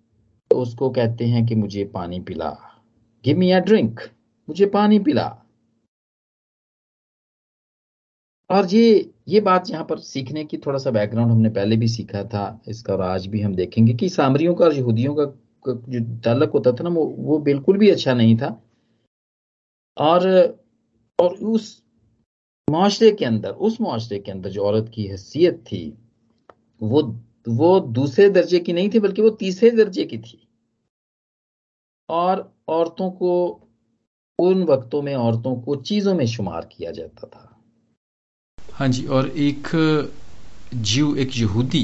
तो 0.50 0.56
उसको 0.56 0.90
कहते 0.90 1.24
हैं 1.26 1.44
कि 1.46 1.54
मुझे 1.54 1.84
पानी 1.94 2.20
पिला। 2.20 2.50
गिव 3.24 3.38
मी 3.38 3.50
अ 3.50 3.58
ड्रिंक 3.60 4.00
मुझे 4.48 4.66
पानी 4.68 4.98
पिला। 4.98 5.26
और 8.50 8.66
ये 8.66 9.10
ये 9.28 9.40
बात 9.40 9.70
यहाँ 9.70 9.84
पर 9.84 9.98
सीखने 9.98 10.44
की 10.44 10.56
थोड़ा 10.58 10.78
सा 10.78 10.90
बैकग्राउंड 10.90 11.32
हमने 11.32 11.48
पहले 11.50 11.76
भी 11.76 11.88
सीखा 11.88 12.24
था, 12.24 12.60
इसका 12.68 12.92
और 12.92 13.00
आज 13.00 13.26
भी 13.26 13.40
हम 13.40 13.54
देखेंगे 13.54 13.94
कि 13.94 14.08
सामरियों 14.08 14.54
का 14.54 14.64
और 14.64 14.74
यहूदियों 14.74 15.14
का 15.14 15.24
जो 15.66 16.20
तलक 16.24 16.52
होता 16.52 16.72
था 16.72 16.84
ना, 16.84 16.90
वो 16.90 17.04
वो 17.04 17.38
बिल्कुल 17.38 17.78
भी 17.78 17.90
अच्छा 17.90 18.14
नहीं 18.14 18.36
था। 18.38 18.62
और 19.96 20.26
और 21.18 21.34
उस 21.34 21.82
माशरे 22.70 23.10
के 23.10 23.24
अंदर, 23.24 23.50
उस 23.50 23.80
माशरे 23.80 24.18
के 24.18 24.30
अंदर 24.30 24.50
जो 24.50 24.62
औरत 24.64 24.90
की 24.94 25.06
हैसियत 25.06 25.64
थी, 25.66 25.98
वो 26.82 27.02
वो 27.48 27.80
दूसरे 27.80 28.28
दर्जे 28.30 28.58
की 28.58 28.72
नहीं 28.72 28.90
थी, 28.90 28.98
बल्कि 28.98 29.22
वो 29.22 29.30
तीसरे 29.30 29.70
दर्जे 29.70 30.04
की 30.04 30.18
थी। 30.18 30.48
और 32.08 32.54
औरतों 32.68 33.10
को, 33.10 33.60
उन 34.38 34.62
वक्तों 34.64 35.02
में 35.02 35.14
औरतों 35.14 35.60
को 35.60 35.76
चीज़ों 35.76 36.14
में 36.14 36.26
शुमार 36.26 36.68
किया 36.72 36.90
जाता 36.90 37.26
था। 37.26 37.57
हाँ 38.68 38.88
जी, 38.88 39.04
और 39.06 39.28
एक 39.28 39.68
जीव, 40.72 41.16
एक 41.18 41.30
यहूदी, 41.36 41.80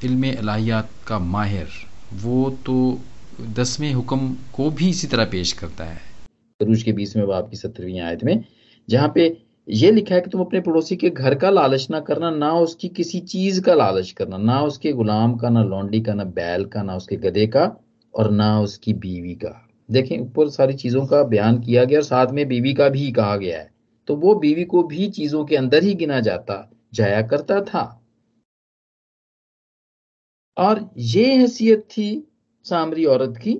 इल्म 0.00 0.32
अलाहियात 0.32 0.90
का 1.06 1.18
माहिर, 1.18 1.68
वो 2.12 2.50
तो 2.66 3.04
दसवें 3.40 3.92
हुक्म 3.92 4.36
को 4.52 4.70
भी 4.70 4.88
इसी 4.90 5.06
तरह 5.06 5.24
पेश 5.24 5.52
करता 5.52 5.84
है। 5.84 6.00
रूज 6.60 6.82
के 6.82 6.92
बीसवें 6.92 7.26
बाप 7.26 7.50
की 7.50 7.56
सत्रहवीं 7.56 8.00
आयत 8.00 8.24
में, 8.24 8.44
जहाँ 8.88 9.12
पे 9.14 9.36
ये 9.68 9.90
लिखा 9.90 10.14
है 10.14 10.20
कि 10.20 10.30
तुम 10.30 10.40
अपने 10.40 10.60
पड़ोसी 10.60 10.96
के 10.96 11.10
घर 11.10 11.34
का 11.34 11.50
लालच 11.50 11.86
ना 11.90 12.00
करना, 12.00 12.30
ना 12.30 12.52
उसकी 12.52 12.88
किसी 12.88 13.20
चीज़ 13.20 13.60
का 13.60 13.74
लालच 13.74 14.10
करना, 14.10 14.36
ना 14.36 14.60
उसके 14.62 14.92
गुलाम 14.92 15.34
का, 15.34 15.48
ना 15.48 15.62
लौंडी 15.64 16.00
का, 16.00 16.14
ना 16.14 16.24
बैल 16.24 16.64
का, 16.64 16.82
ना 16.82 16.96
उसके 16.96 17.16
गधे 17.16 17.46
का, 17.46 17.76
और 18.14 18.30
ना 18.30 18.60
उसकी 18.60 18.92
बीवी 18.92 19.34
का। 19.34 19.68
देखें, 19.90 20.18
ऊपर 20.18 20.48
सारी 20.48 20.74
चीज़ों 20.74 21.06
का 21.06 21.22
बयान 21.22 21.60
किया 21.60 21.84
गया, 21.84 21.98
और 21.98 22.04
साथ 22.04 22.26
में 22.26 22.48
बीवी 22.48 22.74
का 22.74 22.88
भी 22.88 23.12
कहा 23.12 23.36
गया 23.36 23.58
है। 23.58 23.70
तो 24.06 24.16
वो 24.16 24.34
बीवी 24.34 24.64
को 24.64 24.82
भी 24.82 25.10
चीज़ों 25.10 25.44
के 25.44 25.56
अंदर 25.56 25.82
ही 25.82 25.94
गिना 25.94 26.20
जाता, 26.20 26.70
जाया 26.94 27.22
करता 27.22 27.60
था। 27.60 27.98
और 30.56 30.90
ये 30.96 31.36
हैसियत 31.36 31.88
थी 31.90 32.28
सामरी 32.64 33.04
औरत 33.04 33.36
की 33.36 33.54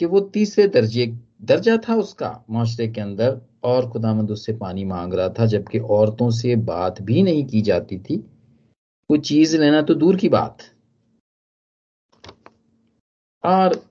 कि 0.00 0.06
वो 0.06 0.20
तीसरे 0.20 0.68
दर्जे, 0.68 1.06
दर्जा 1.42 1.76
था 1.88 1.94
उसका 1.94 2.44
माशरे 2.50 2.88
के 2.88 3.00
अंदर 3.00 3.40
और 3.64 3.90
खुदामंद 3.90 4.30
उससे 4.30 4.52
पानी 4.52 4.84
मांग 4.84 5.14
रहा 5.14 5.28
था, 5.28 5.46
जबकि 5.46 5.78
औरतों 5.78 6.30
से 6.30 6.56
बात 6.56 7.02
भी 7.02 7.22
नहीं 7.22 7.46
की 7.46 7.62
जाती 7.62 7.98
थी। 7.98 8.16
कोई 9.08 9.18
चीज़ 9.18 9.56
लेना 9.56 9.82
तो 9.82 9.94
दूर 9.94 10.16
की 10.16 10.28
बात। 10.28 10.58
और 13.44 13.90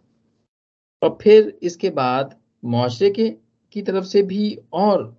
और 1.01 1.17
फिर 1.21 1.59
इसके 1.63 1.89
बाद 1.89 2.39
मुआशरे 2.65 3.09
के 3.09 3.46
की 3.77 3.81
तरफ़ 3.81 4.05
से 4.05 4.21
भी 4.23 4.59
और 4.73 5.17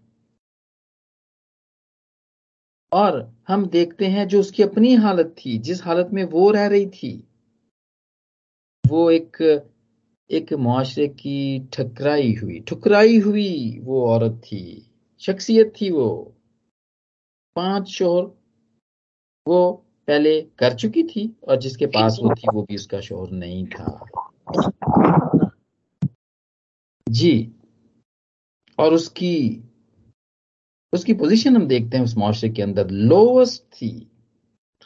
और 2.93 3.17
हम 3.49 3.67
देखते 3.67 4.07
हैं 4.07 4.29
जो 4.29 4.41
उसकी 4.41 4.63
अपनी 4.63 4.95
हालत 4.95 5.35
थी, 5.39 5.59
जिस 5.59 5.83
हालत 5.85 6.11
में 6.13 6.25
वो 6.25 6.51
रह 6.51 6.67
रही 6.67 6.87
थी, 6.87 7.29
वो 8.85 9.11
एक 9.11 9.37
एक 10.31 10.53
मुआशरे 10.53 11.09
की 11.09 11.69
ठकराई 11.73 12.35
हुई, 12.35 12.61
ठुकराई 12.61 13.19
हुई 13.19 13.79
वो 13.81 14.07
औरत 14.09 14.41
थी, 14.45 14.91
शख्सियत 15.21 15.73
थी 15.81 15.91
वो। 15.91 16.09
पाँच 17.57 17.89
शोहर 17.89 18.25
वो 19.47 19.61
पहले 20.07 20.41
कर 20.59 20.75
चुकी 20.75 21.03
थी 21.03 21.37
और 21.49 21.57
जिसके 21.57 21.87
पास 21.87 22.19
वो 22.23 22.35
थी, 22.35 22.49
वो 22.55 22.63
भी 22.63 22.75
उसका 22.75 23.01
शोहर 23.01 23.31
नहीं 23.31 23.67
था। 23.67 24.07
जी। 27.09 27.55
और 28.79 28.95
उसकी 28.95 29.65
उसकी 30.93 31.15
पोजीशन 31.15 31.57
हम 31.57 31.67
देखते 31.67 31.97
हैं 31.97 32.05
उस 32.05 32.17
मुआशरे 32.17 32.51
के 32.51 32.63
अंदर। 32.63 32.91
लोवेस्ट 32.91 33.63
थी। 33.73 33.91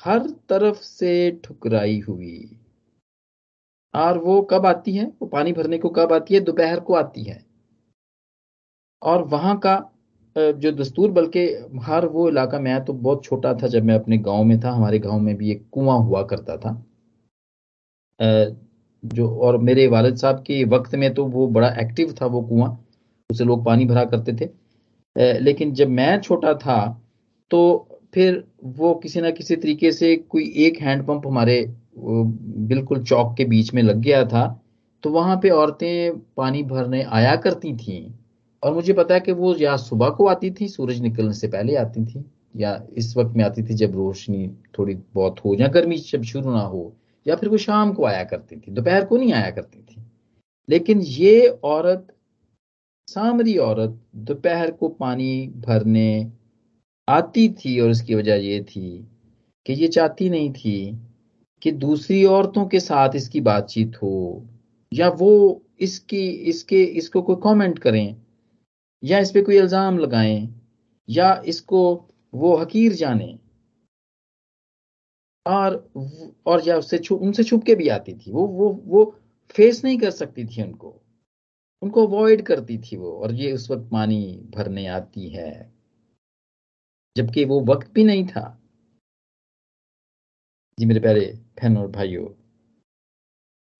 हर 0.02 0.18
तरफ़ 0.48 0.76
से 0.76 1.30
ठुकराई 1.44 1.98
हुई। 2.00 2.58
और 3.94 4.18
वो 4.18 4.40
कब 4.42 4.66
आती 4.66 4.94
है? 4.94 5.04
वो 5.22 5.26
पानी 5.26 5.52
भरने 5.52 5.78
को 5.78 5.88
कब 5.88 6.12
आती 6.12 6.34
है? 6.34 6.40
दोपहर 6.40 6.80
को 6.80 6.94
आती 6.94 7.22
है। 7.22 7.44
और 9.02 9.22
वहाँ 9.22 9.58
का 9.58 9.74
जो 10.36 10.72
दस्तूर, 10.72 11.10
बल्कि 11.10 11.46
हर 11.82 12.06
वो 12.06 12.28
इलाका, 12.28 12.58
मैं 12.58 12.84
तो 12.84 12.92
बहुत 12.92 13.24
छोटा 13.24 13.54
था 13.54 13.66
जब 13.66 13.84
मैं 13.84 13.94
अपने 13.94 14.18
गाँव 14.18 14.44
में 14.44 14.58
था। 14.60 14.70
हमारे 14.70 14.98
गाँव 14.98 15.20
में 15.20 15.34
भी 15.36 15.50
एक 15.50 15.68
कुआँ 15.72 15.98
हुआ 15.98 16.22
करता 16.22 16.56
था। 16.56 16.72
जो, 19.02 19.28
और 19.36 19.58
मेरे 19.58 19.86
वालिद 19.86 20.16
साहब 20.16 20.42
के 20.42 20.64
वक्त 20.64 20.94
में 20.94 21.12
तो 21.14 21.24
वो 21.26 21.46
बड़ा 21.48 21.68
एक्टिव 21.80 22.14
था 22.20 22.26
वो 22.26 22.42
कुआँ। 22.42 22.76
उसे 23.32 23.44
लोग 23.44 23.64
पानी 23.64 23.84
भरा 23.84 24.04
करते 24.04 24.32
थे। 24.36 24.48
लेकिन 25.40 25.72
जब 25.74 25.88
मैं 25.90 26.20
छोटा 26.20 26.54
था 26.56 26.78
तो 27.50 27.60
फिर 28.14 28.42
वो 28.76 28.94
किसी 28.94 29.20
ना 29.20 29.30
किसी 29.30 29.56
तरीके 29.56 29.92
से 29.92 30.14
कोई 30.16 30.52
एक 30.58 30.80
हैंडपंप 30.80 31.26
हमारे 31.26 31.64
बिल्कुल 31.98 33.02
चौक 33.04 33.34
के 33.36 33.44
बीच 33.44 33.72
में 33.74 33.82
लग 33.82 33.96
गया 33.98 34.24
था। 34.24 34.46
तो 35.04 35.10
वहाँ 35.10 35.36
पे 35.36 35.50
औरतें 35.50 36.18
पानी 36.36 36.62
भरने 36.62 37.02
आया 37.02 37.34
करती 37.36 37.72
थी 37.76 38.14
और 38.62 38.74
मुझे 38.74 38.92
पता 38.92 39.14
है 39.14 39.20
कि 39.20 39.32
वो 39.32 39.54
या 39.56 39.76
सुबह 39.76 40.08
को 40.10 40.26
आती 40.26 40.50
थी, 40.50 40.68
सूरज 40.68 41.00
निकलने 41.00 41.32
से 41.34 41.48
पहले 41.48 41.76
आती 41.76 42.04
थी, 42.04 42.24
या 42.56 42.82
इस 42.96 43.16
वक्त 43.16 43.36
में 43.36 43.44
आती 43.44 43.62
थी 43.62 43.74
जब 43.74 43.96
रोशनी 43.96 44.48
थोड़ी 44.78 44.94
बहुत 45.14 45.40
हो, 45.44 45.54
या 45.54 45.68
गर्मी 45.68 45.96
जब 45.98 46.22
शुरू 46.22 46.50
ना 46.50 46.60
हो, 46.60 46.92
या 47.26 47.36
फिर 47.36 47.48
वो 47.48 47.56
शाम 47.58 47.92
को 47.92 48.04
आया 48.04 48.22
करती 48.24 48.56
थी, 48.56 48.70
दोपहर 48.70 49.04
को 49.04 49.16
नहीं 49.16 49.32
आया 49.32 49.50
करती 49.50 49.78
थी। 49.80 50.02
लेकिन 50.68 51.00
ये 51.00 51.46
औरत 51.64 52.06
सामरी 53.12 53.56
औरत 53.58 53.98
दोपहर 54.26 54.70
को 54.70 54.88
पानी 54.88 55.46
भरने 55.66 56.30
आती 57.08 57.48
थी 57.54 57.78
और 57.80 57.90
इसकी 57.90 58.14
वजह 58.14 58.34
ये 58.34 58.60
थी 58.64 59.08
कि 59.66 59.72
ये 59.72 59.88
चाहती 59.88 60.28
नहीं 60.30 60.52
थी 60.52 60.76
कि 61.62 61.72
दूसरी 61.72 62.24
औरतों 62.24 62.66
के 62.66 62.80
साथ 62.80 63.16
इसकी 63.16 63.40
बातचीत 63.40 63.96
हो, 64.02 64.46
या 64.92 65.08
वो 65.08 65.62
इसकी, 65.80 66.28
इसके, 66.28 66.82
इसको 66.84 67.22
कोई 67.22 67.36
कमेंट 67.42 67.78
करें, 67.78 68.16
या 69.02 69.18
इस 69.18 69.30
पर 69.30 69.44
कोई 69.44 69.56
इल्ज़ाम 69.56 69.98
लगाएँ, 69.98 70.48
या 71.08 71.34
इसको 71.46 71.84
वो 72.32 72.56
हकीर 72.56 72.92
जाने। 72.92 73.38
और 75.46 75.76
और 76.46 76.62
या 76.68 76.76
उससे 76.78 76.98
छुप, 76.98 77.22
उनसे 77.22 77.44
छुप 77.44 77.64
के 77.64 77.74
भी 77.74 77.88
आती 77.88 78.14
थी। 78.14 78.30
वो 78.30 78.46
वो 78.48 78.68
वो 78.86 79.04
फेस 79.54 79.84
नहीं 79.84 79.98
कर 79.98 80.10
सकती 80.10 80.44
थी 80.46 80.62
उनको। 80.62 81.01
उनको 81.82 82.06
अवॉइड 82.06 82.42
करती 82.42 82.78
थी 82.78 82.96
वो, 82.96 83.12
और 83.12 83.32
ये 83.32 83.52
उस 83.52 83.70
वक्त 83.70 83.88
पानी 83.92 84.48
भरने 84.50 84.86
आती 84.86 85.28
है। 85.28 85.72
जबकि 87.16 87.44
वो 87.44 87.60
वक्त 87.64 87.92
भी 87.92 88.04
नहीं 88.04 88.26
था। 88.26 88.58
जी 90.78 90.86
मेरे 90.86 91.00
प्यारे 91.00 91.26
बहन 91.58 91.76
और 91.76 91.88
भाइयों 91.88 92.26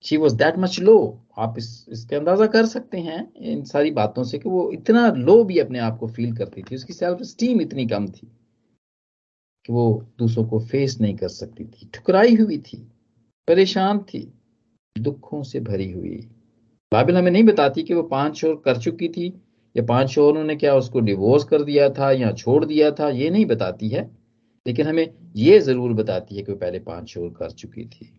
she 0.05 0.17
was 0.17 0.35
that 0.37 0.59
much 0.59 0.79
low 0.81 0.97
आप 1.39 1.55
इस, 1.59 1.87
इसके 1.89 2.17
अंदाज़ा 2.17 2.47
कर 2.47 2.67
सकते 2.67 2.99
हैं 2.99 3.33
इन 3.35 3.65
सारी 3.65 3.91
बातों 3.91 4.25
से 4.25 4.39
कि 4.39 4.49
वो 4.49 4.71
इतना 4.73 5.07
लो 5.09 5.43
भी 5.45 5.59
अपने 5.59 5.79
आप 5.79 5.99
को 5.99 6.09
फील 6.09 6.37
करती 6.37 6.63
थी। 6.63 6.75
उसकी 6.75 6.93
सेल्फ 6.93 7.23
स्टीम 7.23 7.61
इतनी 7.61 7.87
कम 7.87 8.09
थी 8.09 8.27
कि 9.65 9.73
वो 9.73 9.85
दूसरों 10.19 10.45
को 10.47 10.61
फेस 10.61 10.99
नहीं 11.01 11.17
कर 11.17 11.29
सकती 11.29 11.65
थी। 11.65 11.89
ठुकराई 11.95 12.35
हुई 12.35 12.59
थी, 12.59 12.77
परेशान 13.49 13.99
थी, 14.05 14.33
दुखों 14.97 15.43
से 15.43 15.61
भरी 15.61 15.91
हुई। 15.93 16.19
बाइबल 16.93 17.17
हमें 17.17 17.31
नहीं 17.31 17.45
बताती 17.45 17.83
कि 17.83 17.95
वो 17.95 18.03
पाँच 18.03 18.37
शोर 18.37 18.63
कर 18.65 18.79
चुकी 18.79 19.09
थी, 19.09 19.43
या 19.77 19.85
पाँच 19.85 20.09
शोर 20.09 20.31
उन्होंने 20.31 20.57
क्या 20.57 20.75
उसको 20.75 21.01
डिवोर्स 21.01 21.45
कर 21.45 21.63
दिया 21.63 21.89
था, 21.91 22.11
या 22.11 22.33
छोड़ 22.33 22.65
दिया 22.65 22.91
था, 22.91 23.09
ये 23.09 23.31
नहीं 23.31 23.47
बताती 23.47 23.89
है। 23.89 24.11
लेकिन 24.67 24.87
हमें 24.87 25.15
ये 25.37 25.59
ज़रूर 25.61 25.93
बताती 25.93 26.37
है 26.37 26.43
कि 26.43 26.53
वो 26.53 26.59
पहले 26.59 26.79
पाँच 26.79 27.09
शोर 27.09 27.31
कर 27.31 27.51
चुकी 27.51 27.85
थी। 27.85 28.19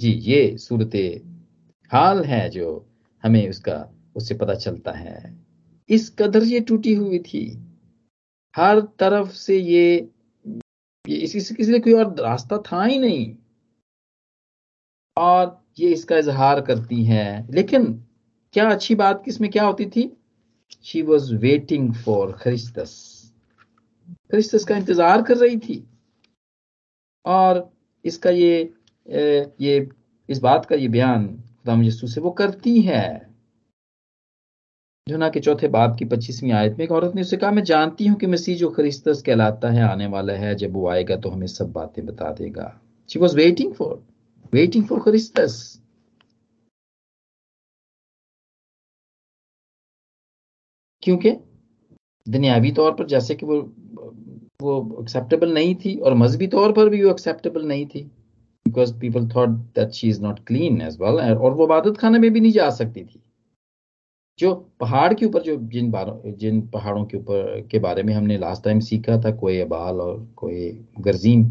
जी, 0.00 0.10
ये 0.10 0.56
सूरत 0.58 0.96
हाल 1.92 2.24
है 2.24 2.48
जो 2.50 2.86
हमें 3.24 3.50
उसका, 3.50 3.92
उससे 4.16 4.34
पता 4.34 4.54
चलता 4.54 4.92
है। 4.92 5.36
इस 5.90 6.16
कदर 6.18 6.42
ये 6.42 6.60
टूटी 6.60 6.94
हुई 6.94 7.18
थी। 7.18 7.44
हर 8.56 8.80
तरफ़ 8.80 9.28
से 9.28 9.58
ये 9.58 10.08
ये 11.08 11.16
इसी 11.16 11.54
किसी 11.54 11.78
कोई 11.78 11.92
और 11.92 12.14
रास्ता 12.20 12.58
था 12.58 12.84
ही 12.84 12.98
नहीं। 12.98 13.36
और 15.16 15.61
ये 15.78 15.88
इसका 15.92 16.16
इजहार 16.18 16.60
करती 16.60 17.04
है। 17.04 17.46
लेकिन 17.50 17.92
क्या 18.54 18.68
अच्छी 18.70 18.94
बात 18.94 19.22
किसमें 19.24 19.50
क्या 19.50 19.64
होती 19.64 19.86
थी? 19.86 20.10
शी 20.84 21.02
वॉज़ 21.02 21.34
वेटिंग 21.36 21.92
फॉर 21.94 22.32
खरिस्तस 22.32 22.92
खरिस्तस 24.32 24.64
का 24.64 24.76
इंतज़ार 24.76 25.22
कर 25.22 25.36
रही 25.36 25.56
थी। 25.58 25.82
और 27.24 27.68
इसका 28.04 28.30
ये 28.30 28.72
ये, 29.06 29.88
इस 30.28 30.38
बात 30.38 30.66
का 30.66 30.76
ये 30.76 30.88
बयान 30.88 31.26
खुदाम 31.26 31.82
यसू 31.84 32.06
से 32.06 32.20
वो 32.20 32.30
करती 32.30 32.80
है। 32.80 33.30
जो 35.06 35.16
ना 35.16 35.28
के 35.28 35.40
चौथे 35.40 35.68
बाप 35.68 35.96
की 35.98 36.04
पच्चीसवीं 36.04 36.52
आयत 36.52 36.76
में 36.78 36.84
एक 36.84 36.92
औरत 36.92 37.14
ने 37.14 37.20
उसे 37.20 37.36
कहा, 37.36 37.50
मैं 37.50 37.62
जानती 37.64 38.06
हूँ 38.06 38.18
कि 38.18 38.26
मसीह 38.26 38.56
जो 38.56 38.68
खरिस्तस 38.70 39.22
कहलाता 39.26 39.70
है, 39.70 39.82
आने 39.82 40.06
वाला 40.06 40.32
है, 40.32 40.54
जब 40.54 40.72
वो 40.72 40.88
आएगा 40.88 41.16
तो 41.16 41.30
हमें 41.30 41.46
सब 41.46 41.72
बातें 41.72 42.04
बता 42.06 42.30
देगा। 42.32 42.80
She 43.10 43.18
was 43.18 43.36
waiting 43.36 43.72
for 43.74 44.02
waiting 44.52 44.86
for 44.86 45.00
खरिस्तस 45.00 45.60
क्योंकि? 51.02 51.30
दुनियावी 52.26 52.70
तौर 52.72 52.92
पर 52.94 53.06
जैसे 53.06 53.34
कि 53.34 53.46
वो 53.46 53.60
वो 54.62 55.02
एक्सेप्टेबल 55.02 55.52
नहीं 55.54 55.74
थी 55.74 55.96
और 55.98 56.14
मजहबी 56.14 56.46
तौर 56.46 56.72
पर 56.72 56.88
भी 56.88 57.02
वो 57.04 57.10
एक्सेप्टेबल 57.10 57.66
नहीं 57.66 57.86
थी। 57.86 58.02
Because 58.66 58.94
people 59.00 59.28
thought 59.28 59.48
that 59.48 59.90
she 59.90 60.08
is 60.08 60.22
not 60.22 60.38
clean 60.46 60.80
as 60.82 61.00
well 61.00 61.20
और 61.38 61.54
वो 61.54 61.64
इबादत 61.64 61.96
खाने 61.98 62.18
में 62.18 62.32
भी 62.32 62.40
नहीं 62.40 62.52
जा 62.52 62.68
सकती 62.70 63.04
थी। 63.04 63.22
जो 64.38 64.54
पहाड़ 64.80 65.12
के 65.14 65.26
ऊपर, 65.26 65.42
जो 65.42 65.56
जिन 65.56 65.92
जिन 66.38 66.60
पहाड़ों 66.68 67.04
के 67.04 67.16
ऊपर, 67.16 67.60
के 67.70 67.78
बारे 67.78 68.02
में 68.02 68.12
हमने 68.14 68.38
लास्ट 68.38 68.64
टाइम 68.64 68.80
सीखा 68.80 69.20
था, 69.22 69.30
कोई 69.36 69.58
अबाल 69.58 70.00
और 70.00 70.24
कोई 70.36 70.70
गर्जीम। 71.00 71.44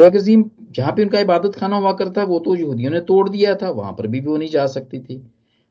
गर्जीम 0.00 0.42
जहाँ 0.70 0.92
पे 0.92 1.02
उनका 1.02 1.20
इबादत 1.20 1.56
खाना 1.56 1.76
हुआ 1.76 1.92
करता, 1.92 2.24
वो 2.24 2.38
तो 2.38 2.54
यहूदियों 2.56 2.90
ने 2.90 3.00
तोड़ 3.02 3.28
दिया 3.28 3.54
था, 3.54 3.70
वहाँ 3.70 3.92
पर 3.92 4.06
भी 4.06 4.20
वो 4.20 4.36
नहीं 4.36 4.48
जा 4.48 4.66
सकती 4.68 5.00
थी। 5.00 5.22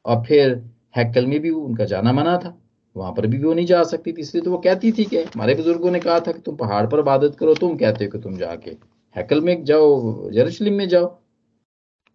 और 0.06 0.24
फिर 0.26 0.54
हैकल 0.96 1.26
में 1.26 1.40
भी 1.40 1.50
उनका 1.52 1.86
जाना 1.86 2.14
मना 2.14 2.38
था, 2.38 2.58
वहाँ 2.96 3.12
पर 3.14 3.28
भी 3.28 3.38
वो 3.40 3.54
नहीं 3.54 3.66
जा 3.66 3.84
सकती 3.86 4.12
थी। 4.14 4.22
इसलिए 4.22 4.44
तो 4.44 4.52
वो 4.52 4.58
कहती 4.58 4.92
थी 4.92 5.06
कि 5.06 5.18
हमारे 5.18 5.56
बुज़ुर्गों 5.56 5.92
ने 5.92 6.00
कहा 6.00 6.20
था 6.20 6.32
कि 6.32 6.40
तुम 6.40 6.56
पहाड़ 6.56 6.86
पर 6.88 7.00
इबादत 7.00 7.36
करो, 7.40 7.54
तुम 7.56 7.78
कहते 7.78 8.06
हो 8.06 8.12
कि 8.12 8.20
तुम 8.20 8.38
जाके 8.38 8.72
हैकल 9.16 9.42
में 9.42 9.64
जाओ 9.66 10.30
जरूसलम 10.32 10.74
में 10.74 10.88
जाओ। 10.90 11.06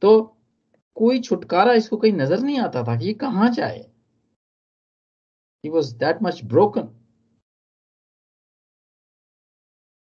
तो 0.03 0.21
कोई 0.97 1.21
छुटकारा 1.21 1.73
इसको 1.73 1.97
कहीं 1.97 2.13
नज़र 2.13 2.41
नहीं 2.41 2.59
आता 2.61 2.83
था 2.85 2.97
कि 2.97 3.07
ये 3.07 3.13
कहाँ 3.15 3.51
जाए। 3.53 3.79
He 5.65 5.71
was 5.71 5.95
that 5.97 6.23
much 6.23 6.41
broken 6.45 6.89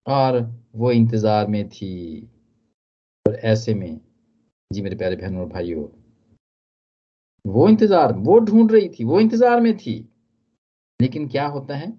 और 0.07 0.41
वो 0.77 0.91
इंतज़ार 0.93 1.47
में 1.47 1.69
थी। 1.69 2.29
और 3.27 3.35
ऐसे 3.45 3.75
में 3.75 4.01
जी 4.71 4.83
मेरे 4.83 4.97
प्यारे 4.97 5.17
बहनों 5.17 5.41
और 5.41 5.49
भाइयों 5.49 5.87
वो 7.45 7.69
इंतज़ार 7.69 8.13
वो 8.13 8.39
ढूंढ 8.39 8.73
रही 8.73 8.89
थी 8.89 9.05
वो 9.05 9.21
इंतज़ार 9.21 9.61
में 9.61 9.77
थी। 9.77 9.95
लेकिन 11.01 11.29
क्या 11.29 11.47
होता 11.47 11.77
है? 11.77 11.93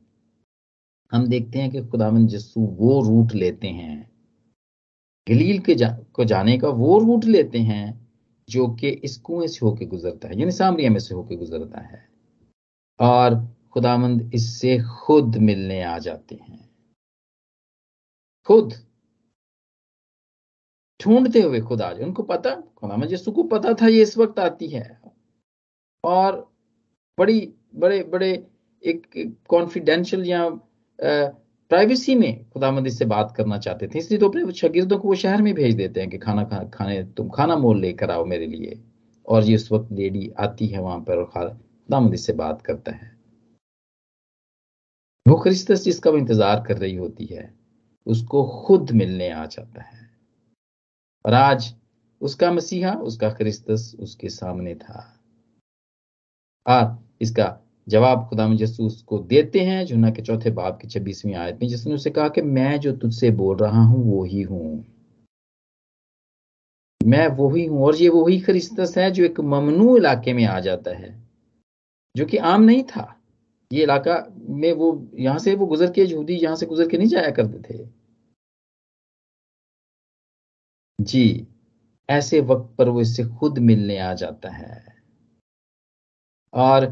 हम 1.11 1.27
देखते 1.27 1.59
हैं 1.59 1.69
कि 1.71 1.81
खुदावन 1.81 2.25
जस्सू 2.27 2.61
वो 2.77 3.01
रूट 3.01 3.33
लेते 3.33 3.67
हैं। 3.67 4.09
गलील 5.27 5.59
के 5.59 5.75
जा, 5.75 5.89
को 6.13 6.23
जाने 6.25 6.57
का 6.57 6.69
वो 6.69 6.97
रूट 6.99 7.25
लेते 7.25 7.59
हैं 7.59 8.07
जो 8.47 8.67
कि 8.75 8.89
इस 8.89 9.17
कुएँ 9.17 9.47
से 9.47 9.65
होके 9.65 9.85
गुजरता 9.85 10.27
है 10.27 10.39
यानी 10.39 10.51
सामरिया 10.51 10.89
में 10.89 10.99
से 10.99 11.15
होके 11.15 11.35
गुजरता 11.35 11.81
है। 11.81 12.03
और 12.99 13.35
खुदामंद 13.73 14.31
इससे 14.33 14.77
खुद 14.97 15.37
मिलने 15.37 15.81
आ 15.83 15.97
जाते 15.99 16.35
हैं। 16.35 16.69
खुद 18.47 18.73
ढूंढते 20.99 21.41
हुए 21.41 21.59
खुदा 21.61 21.89
उनको 22.03 22.23
पता, 22.23 22.53
खुदा 22.75 23.05
यीशु 23.05 23.31
को 23.31 23.43
पता 23.45 23.73
था, 23.73 23.87
ये 23.87 24.01
इस 24.01 24.17
वक्त 24.17 24.39
आती 24.39 24.67
है। 24.67 24.99
और 26.03 26.35
बड़ी, 27.17 27.53
बड़े 27.75 28.03
बड़े 28.03 28.31
एक 28.83 29.07
कॉन्फिडेंशियल 29.49 30.25
या 30.25 30.49
प्राइवेसी 31.71 32.15
में 32.15 32.31
खुदा 32.33 32.49
खुदामंदी 32.49 32.89
से 32.89 33.05
बात 33.05 33.33
करना 33.37 33.57
चाहते 33.57 33.87
थे। 33.87 33.99
इसलिए 33.99 34.19
तो 34.19 34.29
अपने 34.29 34.51
शागिर्दों 34.53 34.97
को 34.97 35.07
वो 35.07 35.15
शहर 35.15 35.41
में 35.41 35.53
भेज 35.53 35.75
देते 35.75 35.99
हैं 35.99 36.09
कि 36.09 36.17
खाना 36.17 36.43
खा, 36.43 36.63
खाने, 36.63 37.03
तुम 37.03 37.29
खाना 37.29 37.55
मोल 37.57 37.79
लेकर 37.81 38.11
आओ 38.11 38.25
मेरे 38.25 38.47
लिए। 38.47 38.79
और 39.25 39.43
ये 39.43 39.55
उस 39.55 39.71
वक्त 39.71 39.91
लेडी 39.91 40.31
आती 40.39 40.67
है 40.67 40.81
वहाँ 40.81 40.99
पर 40.99 41.17
और 41.17 41.25
खुदामंदी 41.25 42.17
से 42.17 42.33
बात 42.33 42.61
करता 42.61 42.91
है। 42.91 43.15
वो 45.25 45.35
क्रिस्तस 45.35 45.83
जिसका 45.83 46.11
वो 46.11 46.17
इंतज़ार 46.17 46.63
कर 46.67 46.77
रही 46.77 46.95
होती 46.95 47.25
है, 47.25 47.53
उसको 48.07 48.43
खुद 48.57 48.91
मिलने 48.91 49.29
आ 49.29 49.45
जाता 49.45 49.81
है। 49.81 50.06
और 51.27 51.33
आज 51.33 51.73
उसका 52.21 52.51
मसीहा, 52.51 52.91
उसका 52.93 53.29
क्रिस्तस 53.29 53.95
उसके 53.99 54.29
सामने 54.29 54.75
था। 54.75 54.99
और 56.65 56.97
इसका 57.21 57.57
जवाब 57.87 58.27
खुदा 58.29 58.45
यसूस 58.61 59.01
को 59.01 59.19
देते 59.19 59.59
हैं 59.59 59.85
जुना 59.85 60.09
के 60.11 60.21
चौथे 60.21 60.51
बाब 60.51 60.77
की 60.81 60.87
छब्बीसवीं 60.87 61.35
आयत 61.35 61.59
में, 61.61 61.67
जिसने 61.69 61.93
उसे 61.93 62.09
कहा 62.09 62.27
कि 62.29 62.41
मैं 62.41 62.79
जो 62.79 62.91
तुझसे 62.91 63.31
बोल 63.31 63.57
रहा 63.57 63.83
हूँ 63.83 64.03
वो 64.05 64.23
ही। 64.23 64.41
हूँ 64.41 64.85
मैं 67.01 67.27
वही 67.27 67.65
हूँ 67.65 67.83
और 67.85 67.95
ये 67.95 68.09
वही 68.09 68.39
क्रिस्तस 68.39 68.97
है 68.97 69.11
जो 69.11 69.23
एक 69.23 69.39
ममनू 69.39 69.95
इलाके 69.97 70.33
में 70.33 70.45
आ 70.45 70.59
जाता 70.59 70.91
है, 70.91 71.13
जो 72.15 72.25
कि 72.25 72.37
आम 72.37 72.61
नहीं 72.61 72.83
था। 72.83 73.13
ये 73.71 73.83
इलाका 73.83 74.15
में 74.39 74.71
वो, 74.73 75.09
यहाँ 75.13 75.39
से 75.39 75.55
वो 75.55 75.65
गुजर 75.65 75.91
के 75.91 76.03
यहूदी 76.03 76.35
यहाँ 76.35 76.55
से 76.55 76.65
गुजर 76.65 76.87
के 76.87 76.97
नहीं 76.97 77.07
जाया 77.07 77.31
करते 77.31 77.73
थे। 77.73 77.96
जी 80.99 81.47
ऐसे 82.09 82.39
वक्त 82.41 82.73
पर 82.77 82.89
वो 82.89 83.01
इससे 83.01 83.23
खुद 83.29 83.57
मिलने 83.59 83.97
आ 83.99 84.13
जाता 84.13 84.49
है। 84.49 84.83
और 86.53 86.85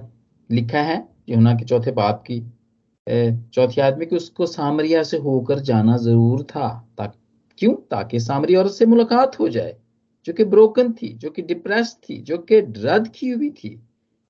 लिखा 0.49 0.81
है 0.81 0.97
यमुना 1.29 1.53
के 1.53 1.65
चौथे 1.65 1.91
बाप 1.91 2.23
की 2.27 2.39
चौथी 3.53 3.81
आदमी 3.81 4.05
कि 4.05 4.15
उसको 4.15 4.45
सामरिया 4.45 5.01
से 5.03 5.17
होकर 5.17 5.59
जाना 5.61 5.97
ज़रूर 5.97 6.43
था 6.43 6.67
ता, 6.97 7.05
क्यों? 7.57 7.73
ताकि 7.73 8.19
सामरिया 8.19 8.59
औरत 8.59 8.71
से 8.71 8.85
मुलाकात 8.85 9.39
हो 9.39 9.49
जाए 9.49 9.75
जो 10.25 10.33
कि 10.33 10.43
ब्रोकन 10.45 10.91
थी 10.93 11.13
जो 11.15 11.29
कि 11.29 11.41
डिप्रेस 11.41 11.97
थी 12.03 12.21
जो 12.21 12.37
कि 12.37 12.59
रद्द 12.59 13.07
की 13.15 13.29
हुई 13.29 13.49
थी 13.53 13.79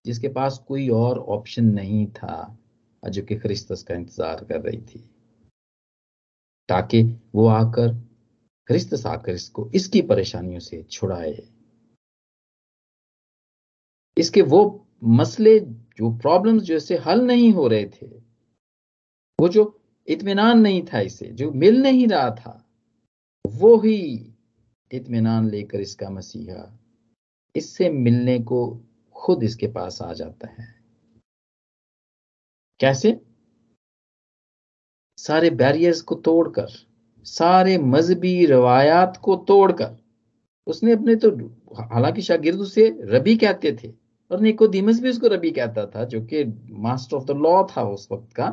जिसके 0.05 0.27
पास 0.29 0.57
कोई 0.67 0.87
और 0.89 1.19
ऑप्शन 1.19 1.65
नहीं 1.65 2.05
था 2.07 2.57
जो 3.03 3.21
कि 3.21 3.35
क्रिस्तस 3.35 3.83
का 3.83 3.95
इंतज़ार 3.95 4.43
कर 4.43 4.61
रही 4.61 4.81
थी। 4.83 4.99
ताकि 6.69 7.01
वो 7.35 7.47
आकर 7.47 7.93
क्रिस्तस 8.67 9.05
आकर 9.05 9.31
इसको 9.31 9.69
इसकी 9.75 10.01
परेशानियों 10.01 10.59
से 10.59 10.83
छुड़ाए। 10.83 11.49
इसके 14.17 14.41
वो 14.41 14.87
मसले, 15.03 15.59
जो 15.59 16.17
प्रॉब्लम्स 16.17 16.63
जो 16.63 16.75
इससे 16.75 16.97
हल 16.97 17.21
नहीं 17.21 17.53
हो 17.53 17.67
रहे 17.67 17.85
थे, 17.85 18.07
वो 19.41 19.49
जो 19.49 19.81
इतमान 20.07 20.59
नहीं 20.59 20.85
था 20.85 20.99
इसे, 20.99 21.25
जो 21.25 21.51
मिल 21.51 21.81
नहीं 21.81 22.07
रहा 22.07 22.29
था, 22.29 22.69
वो 23.47 23.77
ही 23.77 24.33
इतमान 24.91 25.49
लेकर 25.49 25.79
इसका 25.79 26.09
मसीहा, 26.09 26.79
इससे 27.55 27.89
मिलने 27.89 28.39
को 28.39 28.83
खुद 29.15 29.43
इसके 29.43 29.67
पास 29.67 30.01
आ 30.01 30.13
जाता 30.13 30.47
है। 30.47 30.83
कैसे? 32.79 33.21
सारे 35.17 35.49
बैरियर्स 35.49 36.01
को 36.01 36.15
तोड़कर 36.15 36.94
सारे 37.25 37.77
मजहबी 37.77 38.45
रवायात 38.45 39.17
को 39.17 39.35
तोड़कर, 39.47 39.95
उसने 40.67 40.91
अपने 40.91 41.15
तो 41.15 41.29
हालाँकि 41.83 42.21
शागिर्द 42.21 42.59
उसे 42.59 42.87
रबी 43.05 43.35
कहते 43.37 43.71
थे, 43.73 43.93
और 44.31 44.39
निकोदिमस 44.41 44.99
भी 44.99 45.09
उसको 45.09 45.27
रबी 45.27 45.51
कहता 45.51 45.85
था, 45.85 46.03
जो 46.05 46.21
कि 46.23 46.43
मास्टर 46.71 47.17
ऑफ़ 47.17 47.25
द 47.25 47.37
लॉ 47.37 47.63
था 47.67 47.83
उस 47.89 48.07
वक्त 48.11 48.33
का, 48.35 48.47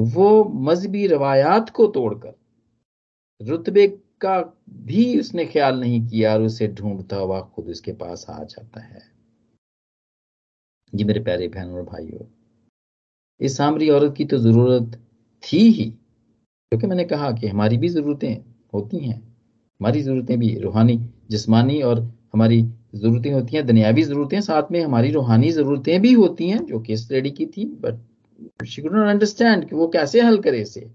वो 0.00 0.44
मजहबी 0.62 1.06
रवायात 1.06 1.70
को 1.70 1.86
तोड़कर, 1.88 2.34
रुतबे 3.40 3.86
का 4.20 4.40
भी 4.80 5.18
उसने 5.20 5.44
ख्याल 5.46 5.80
नहीं 5.80 6.06
किया 6.06 6.32
और 6.34 6.42
उसे 6.42 6.68
ढूंढता 6.70 7.16
हुआ 7.16 7.40
खुद 7.46 7.68
उसके 7.68 7.92
पास 7.94 8.26
आ 8.30 8.42
जाता 8.44 8.80
है। 8.80 9.02
जी 10.92 11.04
मेरे 11.04 11.20
प्यारे 11.20 11.48
बहनों 11.48 11.76
और 11.76 11.82
भाइयों, 11.84 12.26
इस 13.40 13.56
सामरी 13.56 13.88
औरत 13.90 14.14
की 14.16 14.24
तो 14.24 14.38
ज़रूरत 14.38 15.00
थी 15.42 15.70
ही। 15.70 15.92
क्योंकि 16.72 16.86
मैंने 16.86 17.04
कहा 17.04 17.30
कि 17.32 17.46
हमारी 17.46 17.76
भी 17.78 17.88
जरूरतें 17.88 18.36
होती 18.74 18.98
हैं, 18.98 19.16
हमारी 19.16 20.02
जरूरतें 20.02 20.38
भी, 20.38 20.54
रूहानी, 20.58 20.96
जिस्मानी 21.30 21.80
और 21.82 22.00
हमारी 22.34 22.62
जरूरतें 22.94 23.32
होती 23.32 23.56
हैं, 23.56 23.66
दुनियावी 23.66 24.02
जरूरतें, 24.02 24.40
साथ 24.40 24.70
में 24.72 24.80
हमारी 24.80 25.10
रूहानी 25.12 25.50
जरूरतें 25.52 26.00
भी 26.02 26.12
होती 26.12 26.48
हैं, 26.48 26.64
जो 26.66 26.80
कि 26.80 26.92
इस 26.92 27.10
लेडी 27.10 27.30
की 27.30 27.46
थी 27.46 27.64
but 27.82 28.64
she 28.66 28.82
could 28.82 28.94
not 28.94 29.08
understand 29.08 29.68
कि 29.68 29.76
वो 29.76 29.86
कैसे 29.88 30.20
हल 30.20 30.38
करे 30.38 30.60
इसे। 30.60 30.90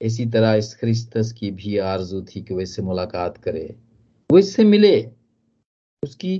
इसी 0.00 0.26
तरह 0.26 0.54
इस 0.54 0.74
क्रिस्तस 0.74 1.32
की 1.32 1.50
भी 1.50 1.76
आरज़ू 1.84 2.20
थी 2.24 2.42
कि 2.42 2.54
वो 2.54 2.60
इससे 2.60 2.82
मुलाकात 2.82 3.36
करे, 3.36 3.74
वो 4.30 4.38
इससे 4.38 4.64
मिले, 4.64 4.96
उसकी 6.02 6.38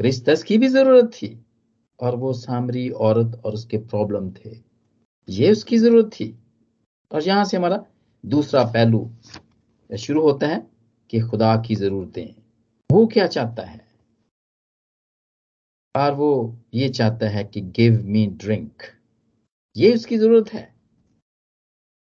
ख्रिस्तस 0.00 0.42
की 0.42 0.58
भी 0.58 0.68
ज़रूरत 0.68 1.10
थी, 1.12 1.38
और 2.00 2.16
वो 2.16 2.32
सामरी 2.32 2.88
औरत 2.90 3.40
और 3.44 3.54
उसके 3.54 3.78
प्रॉब्लम 3.78 4.30
थे, 4.30 4.56
ये 5.28 5.50
उसकी 5.52 5.78
ज़रूरत 5.78 6.10
थी। 6.12 6.34
और 7.14 7.22
यहाँ 7.22 7.44
से 7.44 7.56
हमारा 7.56 7.84
दूसरा 8.24 8.64
पहलू 8.66 9.08
शुरू 9.90 10.22
होता 10.22 10.46
है 10.46 10.66
कि 11.10 11.20
खुदा 11.20 11.56
की 11.66 11.74
जरूरतें 11.76 12.34
वो 12.90 13.06
क्या 13.06 13.26
चाहता 13.26 13.62
है? 13.62 13.80
और 15.94 16.14
वो 16.14 16.56
ये 16.74 16.88
चाहता 16.90 17.28
है 17.28 17.44
कि 17.44 17.60
गिव 17.76 18.00
मी 18.04 18.26
ड्रिंक 18.36 18.82
ये 19.76 19.92
उसकी 19.94 20.16
ज़रूरत 20.18 20.52
है। 20.52 20.72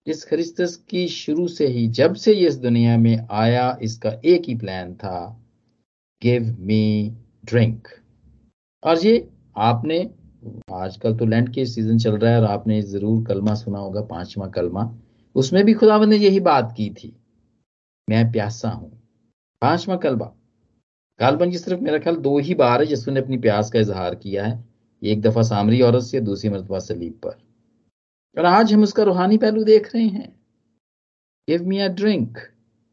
इस 0.08 0.24
खरिस्तस 0.26 0.76
की 0.90 1.08
शुरू 1.08 1.48
से 1.48 1.68
ही 1.68 1.88
जब 1.90 2.14
से 2.16 2.34
ये 2.34 2.48
इस 2.48 2.56
दुनिया 2.58 2.98
में 2.98 3.28
आया, 3.32 3.78
इसका 3.82 4.10
एक 4.26 4.48
ही 4.48 4.56
प्लान 4.56 4.94
था 4.96 5.38
गिव 6.22 6.56
मी 6.60 7.12
ड्रिंक 7.46 7.88
और 8.84 9.06
ये 9.06 9.28
आपने, 9.60 10.00
आजकल 10.74 11.18
तो 11.18 11.26
लैंड 11.26 11.54
के 11.54 11.66
सीज़न 11.66 11.98
चल 11.98 12.18
रहा 12.18 12.32
है 12.32 12.40
और 12.42 12.46
आपने 12.48 12.82
ज़रूर 12.84 13.24
कलमा 13.26 13.54
सुना 13.56 13.80
होगा, 13.80 14.02
पांचवा 14.04 14.48
कलमा। 14.50 14.84
उसमें 15.36 15.66
भी 15.66 15.74
खुदावन 15.74 16.10
ने 16.10 16.18
यही 16.18 16.40
बात 16.40 16.74
की 16.78 16.90
थी। 16.90 17.16
मैं 18.10 18.32
प्यासा 18.32 18.70
हूँ। 18.70 19.02
पांचवा 19.62 19.96
कलबा। 19.96 20.26
कालबन 21.20 21.52
की 21.52 21.58
सिर्फ़ 21.58 21.82
मेरा 21.82 22.00
ख्याल 22.00 22.16
दो 22.16 22.40
ही 22.40 22.56
बार 22.56 22.80
है 22.80 22.86
जिसने 22.86 23.20
अपनी 23.20 23.38
प्यास 23.38 23.72
का 23.72 23.80
इजहार 23.80 24.16
किया 24.16 24.46
है। 24.46 24.66
एक 25.04 25.22
दफ़ा 25.22 25.42
सामरी 25.42 25.82
औरत 25.82 26.04
से, 26.04 26.22
दूसरी 26.22 26.50
मरतबा 26.50 26.80
सलीब 26.80 27.14
पर। 27.14 27.52
और 28.38 28.46
आज 28.46 28.74
हम 28.74 28.84
उसका 28.84 29.04
रूहानी 29.04 29.38
पहलू 29.38 29.64
देख 29.64 29.96
रहे 29.96 30.08
हैं। 30.08 30.46
गिव 31.50 31.64
मी 31.64 31.80
अ 31.80 31.88
ड्रिंक 31.88 32.38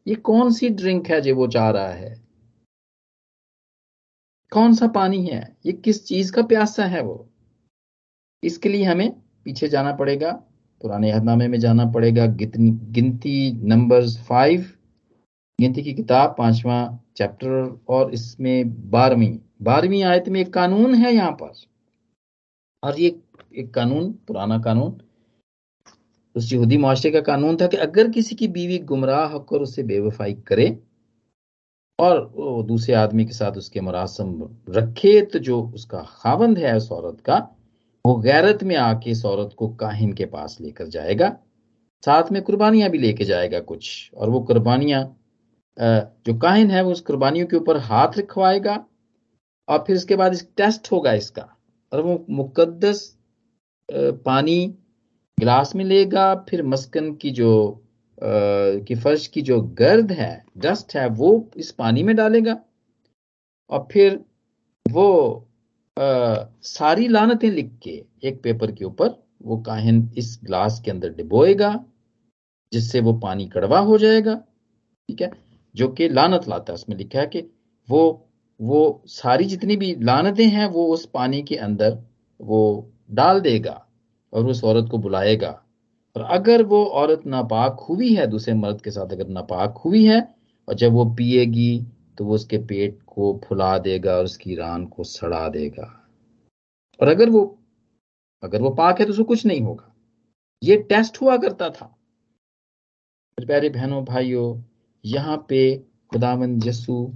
ये 0.07 0.14
कौन 0.14 0.53
सी 0.53 0.68
ड्रिंक 0.68 1.07
है 1.07 1.20
जो 1.20 1.37
वो 1.37 1.46
चाह 1.46 1.70
रहा 1.70 1.88
है? 1.88 2.22
कौन 4.53 4.74
सा 4.74 4.87
पानी 4.87 5.27
है? 5.27 5.57
ये 5.66 5.72
किस 5.72 6.07
चीज़ 6.07 6.33
का 6.33 6.42
प्यासा 6.42 6.85
है 6.85 7.03
वो? 7.03 7.31
इसके 8.44 8.68
लिए 8.68 8.85
हमें 8.85 9.22
पीछे 9.44 9.68
जाना 9.68 9.92
पड़ेगा। 9.92 10.47
पुराने 10.80 11.10
अहदनामे 11.10 11.48
में 11.48 11.58
जाना 11.60 11.84
पड़ेगा। 11.92 12.26
गिनती 12.26 13.52
नंबर्स 13.68 14.18
फाइव 14.26 14.66
गिनती 15.58 15.82
की 15.82 15.92
किताब 15.94 16.34
पांचवा 16.38 16.78
चैप्टर 17.16 17.80
और 17.88 18.12
इसमें 18.14 18.90
बारहवीं। 18.90 19.38
बारहवीं 19.62 20.02
आयत 20.04 20.28
में 20.28 20.40
एक 20.40 20.52
कानून 20.54 20.94
है 20.94 21.12
यहाँ 21.14 21.32
पर। 21.32 21.52
और 22.82 23.00
ये 23.00 23.08
एक 23.56 23.72
कानून, 23.74 24.12
पुराना 24.28 24.58
कानून, 24.58 25.00
उस 26.36 26.52
यहूदी 26.52 26.76
मुआशरे 26.78 27.10
का 27.10 27.20
कानून 27.20 27.56
था 27.56 27.66
कि 27.66 27.76
अगर 27.76 28.10
किसी 28.10 28.34
की 28.36 28.48
बीवी 28.48 28.78
गुमराह 28.78 29.24
होकर 29.28 29.60
उसे 29.60 29.82
बेवफाई 29.82 30.34
करे 30.48 30.78
और 31.98 32.62
दूसरे 32.66 32.94
आदमी 32.94 33.24
के 33.24 33.32
साथ 33.32 33.56
उसके 33.56 33.80
मुरासम 33.80 34.48
रखे 34.68 35.20
तो 35.22 35.38
जो 35.38 35.60
उसका 35.74 36.02
खावंद 36.10 36.58
है 36.58 36.76
उस 36.76 36.90
औरत 36.92 37.20
का 37.20 37.38
वो 38.04 38.14
गैरत 38.16 38.62
में 38.62 38.74
आके 38.76 39.11
इस 39.11 39.24
औरत 39.24 39.54
को 39.58 39.68
काहिन 39.76 40.12
के 40.12 40.24
पास 40.26 40.56
लेकर 40.61 40.87
जाएगा। 40.88 41.28
साथ 42.02 42.30
में 42.32 42.40
कुर्बानियाँ 42.42 42.90
भी 42.90 42.98
लेके 42.98 43.24
जाएगा 43.24 43.61
कुछ, 43.62 44.11
और 44.14 44.30
वो 44.30 44.40
कुर्बानियाँ 44.40 45.02
जो 45.76 46.38
काहिन 46.38 46.70
है 46.70 46.82
वो 46.82 46.92
उस 46.92 47.00
कुर्बानियों 47.00 47.46
के 47.46 47.56
ऊपर 47.56 47.76
हाथ 47.80 48.18
रखवाएगा, 48.18 48.84
और 49.68 49.84
फिर 49.87 49.96
उसके 49.96 50.16
बाद 50.16 50.32
इस 50.32 50.46
टेस्ट 50.56 50.90
होगा 50.92 51.12
इसका, 51.14 51.48
और 51.92 52.00
वो 52.02 52.24
मुकद्दस 52.30 53.02
पानी 53.88 54.66
गिलास 55.38 55.74
में 55.76 55.84
लेगा, 55.84 56.34
फिर 56.48 56.62
मस्कन 56.64 57.12
की 57.14 57.30
जो 57.30 57.84
की 58.18 58.94
फर्श 58.94 59.26
की 59.26 59.42
जो 59.42 59.61
गर्द 59.78 60.12
है, 60.12 60.44
डस्ट 60.58 60.94
है, 60.96 61.08
वो 61.08 61.50
इस 61.56 61.70
पानी 61.72 62.02
में 62.02 62.14
डालेगा, 62.16 62.56
और 63.70 63.87
फिर 63.92 64.18
वो 64.87 65.47
आ, 65.98 66.44
सारी 66.62 67.08
लानतें 67.08 67.50
लिख 67.50 67.70
के 67.82 68.04
एक 68.22 68.42
पेपर 68.42 68.72
के 68.72 68.84
ऊपर 68.84 69.08
वो 69.42 69.56
काहिन 69.56 70.11
इस 70.18 70.38
ग्लास 70.44 70.80
के 70.84 70.90
अंदर 70.90 71.14
डिबोएगा 71.14 71.84
जिससे 72.72 73.00
वो 73.00 73.12
पानी 73.12 73.46
कड़वा 73.48 73.78
हो 73.78 73.98
जाएगा 73.98 74.34
ठीक 75.08 75.20
है? 75.22 75.30
जो 75.74 75.88
कि 75.88 76.08
लानत 76.08 76.48
लाता 76.48 76.72
है। 76.72 76.74
उसमें 76.74 76.96
लिखा 76.96 77.20
है 77.20 77.26
कि 77.26 77.40
वो 77.88 78.24
वो 78.61 79.02
सारी 79.06 79.44
जितनी 79.44 79.76
भी 79.76 79.94
लानतें 80.00 80.46
हैं 80.48 80.66
वो 80.66 80.87
उस 80.87 81.06
पानी 81.06 81.42
के 81.42 81.56
अंदर 81.56 81.98
वो 82.40 82.61
डाल 83.11 83.40
देगा 83.40 83.87
और 84.32 84.46
उस 84.46 84.64
औरत 84.64 84.88
को 84.90 84.98
बुलाएगा। 84.98 85.50
और 86.16 86.22
अगर 86.22 86.62
वो 86.62 86.84
औरत 86.84 87.26
नापाक 87.26 87.80
हुई 87.80 88.14
है 88.14 88.26
दूसरे 88.26 88.54
मर्द 88.54 88.80
के 88.80 88.90
साथ 88.90 89.12
अगर 89.12 89.28
नापाक 89.28 89.78
हुई 89.78 90.04
है 90.04 90.20
और 90.68 90.74
जब 90.74 90.92
वो 90.92 91.04
पिएगी 91.14 91.87
तो 92.18 92.24
वो 92.24 92.35
उसके 92.35 92.59
पेट 92.59 92.98
को 93.07 93.40
फुला 93.44 93.76
देगा 93.78 94.16
और 94.16 94.24
उसकी 94.24 94.54
रान 94.54 94.87
को 94.87 95.04
सड़ा 95.04 95.48
देगा। 95.48 95.94
और 97.00 97.09
अगर 97.09 97.31
वो 97.31 97.42
अगर 98.42 98.62
वो 98.62 98.70
पाक 98.70 99.00
है 99.00 99.07
तो 99.07 99.12
उसको 99.12 99.24
कुछ 99.24 99.46
नहीं 99.46 99.61
होगा। 99.61 99.94
ये 100.62 100.76
टेस्ट 100.88 101.20
हुआ 101.20 101.37
करता 101.37 101.68
था। 101.70 101.94
प्यारे 103.38 103.68
बहनों, 103.68 104.04
भाइयों, 104.04 104.62
यहाँ 105.04 105.37
पे 105.48 105.76
खुदावन 106.12 106.61
यसु 106.64 107.12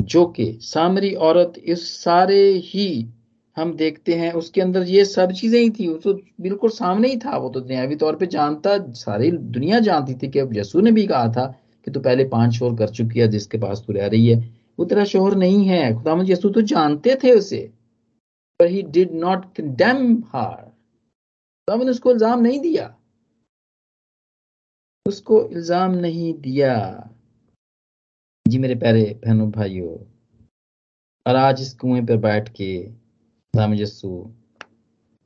जो 0.00 0.24
कि 0.26 0.58
सामरी 0.62 1.12
औरत, 1.14 1.52
इस 1.58 1.88
सारे 2.04 2.40
ही 2.64 3.08
हम 3.56 3.72
देखते 3.74 4.14
हैं, 4.14 4.32
उसके 4.32 4.60
अंदर 4.60 4.82
ये 4.82 5.04
सब 5.04 5.32
चीज़ें 5.32 5.60
ही 5.60 5.70
थी। 5.70 5.86
तो 5.98 6.12
बिल्कुल 6.40 6.70
सामने 6.70 7.08
ही 7.08 7.16
था। 7.16 7.36
वो 7.36 7.48
तो 7.48 7.60
न्यायवी 7.60 7.96
तौर 7.96 8.16
पे 8.16 8.26
जानता, 8.26 8.78
सारी 8.92 9.30
दुनिया 9.30 9.80
जानती 9.80 10.14
थी 10.14 10.28
कि 10.28 10.38
अब 10.38 10.56
यसु 10.56 10.80
ने 10.80 10.92
भी 10.92 11.06
कहा 11.06 11.28
था 11.28 11.46
कि 11.86 11.90
तू 11.90 12.00
पहले 12.00 12.24
पाँच 12.28 12.52
शोर 12.52 12.76
कर 12.76 12.88
चुकी 12.90 13.20
है, 13.20 13.28
जिसके 13.28 13.58
पास 13.58 13.82
तू 13.86 13.92
रह 13.92 14.06
रही 14.06 14.28
है। 14.28 14.38
वो 14.78 14.84
तेरा 14.84 15.04
शोहर 15.04 15.36
नहीं 15.36 15.64
है। 15.64 15.94
खुदाम 15.94 16.22
यसु 16.22 16.50
तो 16.50 16.60
जानते 16.62 17.14
थे 17.24 17.32
उसे। 17.32 17.60
पर 18.60 18.66
ही 18.66 18.82
डिड 18.82 19.12
नॉट 19.14 19.44
कंडेम 19.54 20.22
हार 20.26 20.64
खुदाम 21.68 21.82
ने 21.82 21.90
उसको 21.90 22.10
इल्ज़ाम 22.10 22.40
नहीं 22.40 22.60
दिया। 22.60 22.94
उसको 25.06 25.42
इल्ज़ाम 25.44 25.94
नहीं 25.94 26.32
दिया। 26.34 26.74
जी 28.46 28.58
मेरे 28.58 28.74
प्यारे 28.74 29.04
बहनों, 29.24 29.50
भाइयों, 29.50 29.94
और 31.26 31.36
आज 31.36 31.60
इस 31.60 31.72
कुएँ 31.74 32.04
पर 32.06 32.16
बैठ 32.16 32.48
के 32.48 32.82
खुदाम 32.82 33.74
यसु 33.74 34.10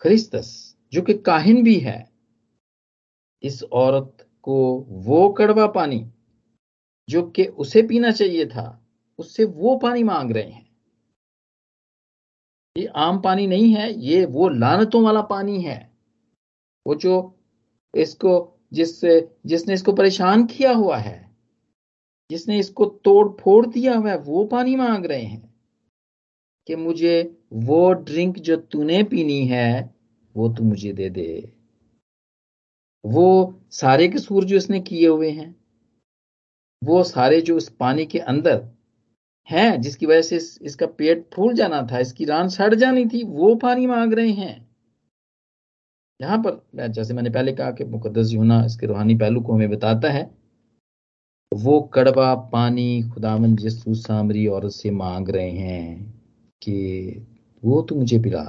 क्रिस्तस, 0.03 0.77
जो 0.93 1.03
कि 1.03 1.15
काहिन 1.15 1.63
भी 1.65 1.79
है, 1.79 1.99
इस 3.43 3.63
औरत 3.63 4.27
को 4.43 4.87
वो 4.89 5.29
कड़वा 5.29 5.67
पानी 5.67 6.07
जो 7.11 7.23
कि 7.23 7.45
उसे 7.45 7.83
पीना 7.83 8.11
चाहिए 8.11 8.47
था, 8.47 8.87
उससे 9.19 9.45
वो 9.45 9.77
पानी 9.77 10.03
मांग 10.03 10.31
रहे 10.31 10.51
हैं। 10.51 10.71
ये 12.77 12.87
आम 12.87 13.21
पानी 13.21 13.47
नहीं 13.47 13.75
है, 13.75 13.93
ये 14.01 14.25
वो 14.27 14.49
लानतों 14.49 15.03
वाला 15.05 15.23
पानी 15.23 15.61
है। 15.61 15.93
वो 16.87 16.95
जो 16.95 17.39
इसको, 17.95 18.59
जिस, 18.73 19.05
जिसने 19.47 19.75
इसको 19.75 19.93
परेशान 19.93 20.47
किया 20.47 20.73
हुआ 20.73 20.97
है, 20.97 21.37
जिसने 22.31 22.59
इसको 22.59 22.85
तोड़ 22.85 23.29
फोड़ 23.43 23.67
दिया 23.67 23.97
हुआ 23.97 24.11
है, 24.11 24.19
वो 24.19 24.45
पानी 24.45 24.77
मांग 24.77 25.07
रहे 25.07 25.23
हैं 25.23 25.55
कि 26.67 26.77
मुझे 26.77 27.43
वो 27.53 27.93
ड्रिंक 27.93 28.39
जो 28.39 28.57
तूने 28.57 29.03
पीनी 29.03 29.47
है, 29.47 29.95
वो 30.37 30.49
तू 30.49 30.65
मुझे 30.65 30.93
दे 30.93 31.11
दे। 31.11 31.53
वो 33.05 33.61
सारे 33.71 34.09
कसूर 34.09 34.45
जो 34.45 34.57
इसने 34.57 34.81
किए 34.81 35.09
हुए 35.09 35.31
हैं 35.31 35.60
वो 36.83 37.03
सारे 37.05 37.41
जो 37.41 37.57
इस 37.57 37.69
पानी 37.81 38.07
के 38.07 38.19
अंदर 38.19 38.63
हैं 39.49 39.81
जिसकी 39.81 40.07
वजह 40.07 40.23
से 40.23 40.37
इस, 40.37 40.59
इसका 40.63 40.87
पेट 40.89 41.29
फूल 41.35 41.55
जाना 41.55 41.83
था 41.93 41.99
इसकी 41.99 42.25
रान 42.25 42.49
सड़ 42.49 42.75
जानी 42.75 43.05
थी 43.07 43.23
वो 43.25 43.55
पानी 43.55 43.87
मांग 43.87 44.13
रहे 44.13 44.31
हैं। 44.33 44.69
यहाँ 46.21 46.39
पर 46.39 46.89
जैसे 46.89 47.15
मैंने 47.15 47.31
पहले 47.31 47.53
कहा 47.53 47.71
कि 47.71 47.85
मुकदस 47.87 48.33
यूना 48.33 48.65
इसके 48.65 48.87
रूहानी 48.87 49.15
पहलू 49.15 49.41
को 49.41 49.53
हमें 49.53 49.71
बताता 49.71 50.11
है 50.11 50.23
वो 51.53 51.81
कड़वा 51.95 52.35
पानी 52.53 53.03
खुदावन 53.11 53.57
यसू 53.61 53.95
सामरी 53.95 54.47
औरत 54.47 54.73
से 54.73 54.91
मांग 54.91 55.29
रहे 55.29 55.51
हैं 55.51 56.13
कि 56.63 57.27
वो 57.63 57.81
तो 57.83 57.95
मुझे 57.95 58.19
पिला। 58.19 58.43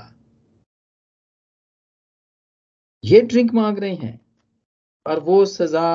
ये 3.04 3.22
ड्रिंक 3.22 3.54
मांग 3.54 3.78
रहे 3.80 3.94
हैं 3.96 4.20
और 5.06 5.20
वो 5.20 5.46
सजा 5.46 5.88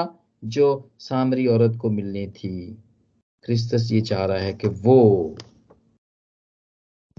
जो 0.44 0.90
सामरी 0.98 1.46
औरत 1.46 1.78
को 1.80 1.90
मिलनी 1.90 2.26
थी। 2.26 2.82
क्रिस्तस 3.42 3.88
ये 3.92 4.00
चाह 4.00 4.24
रहा 4.24 4.38
है 4.38 4.52
कि 4.52 4.68
वो 4.68 5.38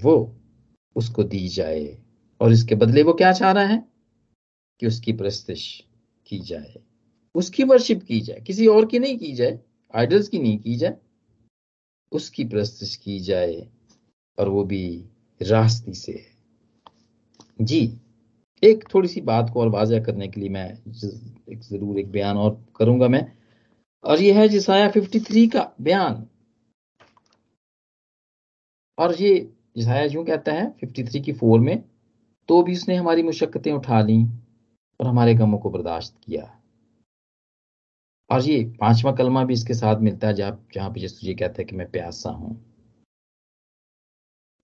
वो 0.04 0.38
उसको 0.96 1.24
दी 1.24 1.48
जाए। 1.48 2.04
और 2.42 2.52
इसके 2.52 2.76
बदले 2.76 3.04
वो 3.04 3.14
क्या 3.14 3.32
चाह 3.32 3.52
रहा 3.52 3.66
है? 3.66 3.88
कि 4.80 4.88
उसकी 4.88 5.14
प्रस्तिश 5.14 5.86
की 6.28 6.40
जाए। 6.40 6.76
उसकी 7.36 7.64
वर्शिप 7.64 8.04
की 8.04 8.22
जाए। 8.22 8.40
किसी 8.40 8.68
और 8.68 8.86
की 8.86 9.00
नहीं 9.00 9.18
की 9.18 9.34
जाए। 9.34 9.60
आइडल्स 9.96 10.30
की 10.30 10.40
नहीं 10.40 10.60
की 10.60 10.76
जाए। 10.76 10.98
उसकी 12.12 12.46
प्रस्तिश 12.46 12.96
की 12.96 13.20
जाए। 13.20 13.70
और 14.40 14.50
वो 14.50 14.64
भी 14.64 15.06
रास्ती 15.42 15.94
से। 15.94 16.26
जी, 17.62 17.98
एक 18.64 18.84
थोड़ी 18.94 19.10
सी 19.10 19.22
बात 19.22 19.52
को 19.54 19.62
और 19.62 19.70
वाजह 19.70 20.04
करने 20.04 20.28
के 20.28 20.42
लिए 20.42 20.50
मैं 20.50 20.92
एक 21.48 21.62
ज़रूर 21.64 22.00
एक 22.00 22.12
बयान 22.12 22.38
और 22.38 22.66
करूँगा 22.76 23.08
मैं। 23.08 23.32
और 24.04 24.22
ये 24.22 24.34
है 24.34 24.48
जिसाया 24.48 24.90
53 24.90 25.48
का 25.48 25.72
बयान। 25.82 26.28
और 28.98 29.16
ये 29.16 29.54
जिसाया 29.78 30.04
यूँ 30.04 30.26
कहता 30.26 30.52
है 30.52 30.70
53 30.82 31.20
की 31.20 31.34
फोर 31.34 31.60
में 31.60 31.84
तो 32.50 32.64
भी 32.64 32.74
उसने 32.74 32.96
हमारी 32.96 33.24
मुशक्कतें 33.24 33.72
उठा 33.74 34.02
ली 34.02 34.24
और 35.00 35.08
हमारे 35.08 35.34
गमों 35.36 35.58
को 35.58 35.70
बर्दाश्त 35.70 36.16
किया। 36.26 36.54
और 38.30 38.42
ये 38.42 38.64
पांचवा 38.80 39.12
कलमा 39.12 39.44
भी 39.44 39.54
इसके 39.54 39.74
साथ 39.74 40.00
मिलता 40.00 40.28
है, 40.28 40.34
जहाँ 40.34 40.68
जहाँ 40.76 40.90
पे 40.90 41.02
यीशु 41.02 41.26
जी 41.26 41.34
कहता 41.36 41.56
है 41.60 41.66
कि 41.66 41.76
मैं 41.76 41.92
प्यासा 41.92 42.30
हूँ। 42.30 42.56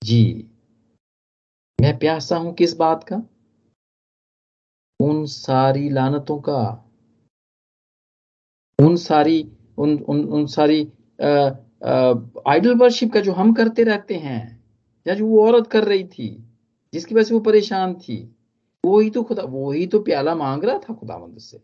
जी। 0.02 0.50
मैं 1.82 1.98
प्यासा 2.00 2.38
हूँ 2.38 2.54
किस 2.54 2.76
बात 2.78 3.04
का? 3.04 3.22
उन 5.00 5.26
सारी 5.26 5.90
लानतों 5.90 6.38
का, 6.40 6.62
उन 8.80 8.96
सारी, 8.98 9.42
उन 9.78 9.98
उन 10.00 10.24
उन 10.26 10.46
सारी 10.48 10.82
आइडल 12.48 12.76
वर्शिप 12.76 13.14
का 13.14 13.20
जो 13.22 13.32
हम 13.34 13.54
करते 13.54 13.84
रहते 13.84 14.16
हैं, 14.18 14.42
या 15.06 15.14
जो 15.16 15.28
वो 15.28 15.46
औरत 15.46 15.68
कर 15.68 15.84
रही 15.84 16.04
थी, 16.06 16.30
जिसकी 16.94 17.16
वजह 17.16 17.24
से 17.24 17.34
वो 17.34 17.40
परेशान 17.42 17.94
थी 17.98 18.18
वो 18.84 19.00
ही 19.00 19.10
तो 19.10 19.24
खुदा 19.24 19.44
वो 19.46 19.72
ही 19.72 19.86
तो 19.88 20.00
प्याला 20.02 20.36
मांग 20.36 20.64
रहा 20.64 20.78
था 20.80 20.94
खुदावंद 20.94 21.38
से। 21.40 21.62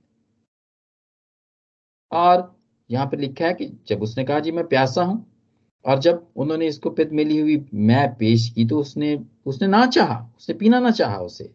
और 2.11 2.55
यहाँ 2.89 3.05
पर 3.07 3.19
लिखा 3.19 3.45
है 3.45 3.53
कि 3.53 3.65
जब 3.87 4.01
उसने 4.01 4.23
कहा, 4.23 4.39
जी, 4.39 4.51
मैं 4.51 4.67
प्यासा 4.67 5.03
हूँ, 5.03 5.25
और 5.85 5.99
जब 5.99 6.25
उन्होंने 6.37 6.67
इसको 6.67 6.89
पित 6.91 7.11
मिली 7.13 7.37
हुई 7.39 7.65
मैं 7.73 8.07
पेश 8.15 8.49
की 8.55 8.65
तो 8.67 8.79
उसने 8.79 9.15
उसने 9.45 9.67
ना 9.67 9.85
चाहा, 9.87 10.17
उसने 10.37 10.55
पीना 10.55 10.79
ना 10.79 10.91
चाहा 10.91 11.17
उसे। 11.19 11.51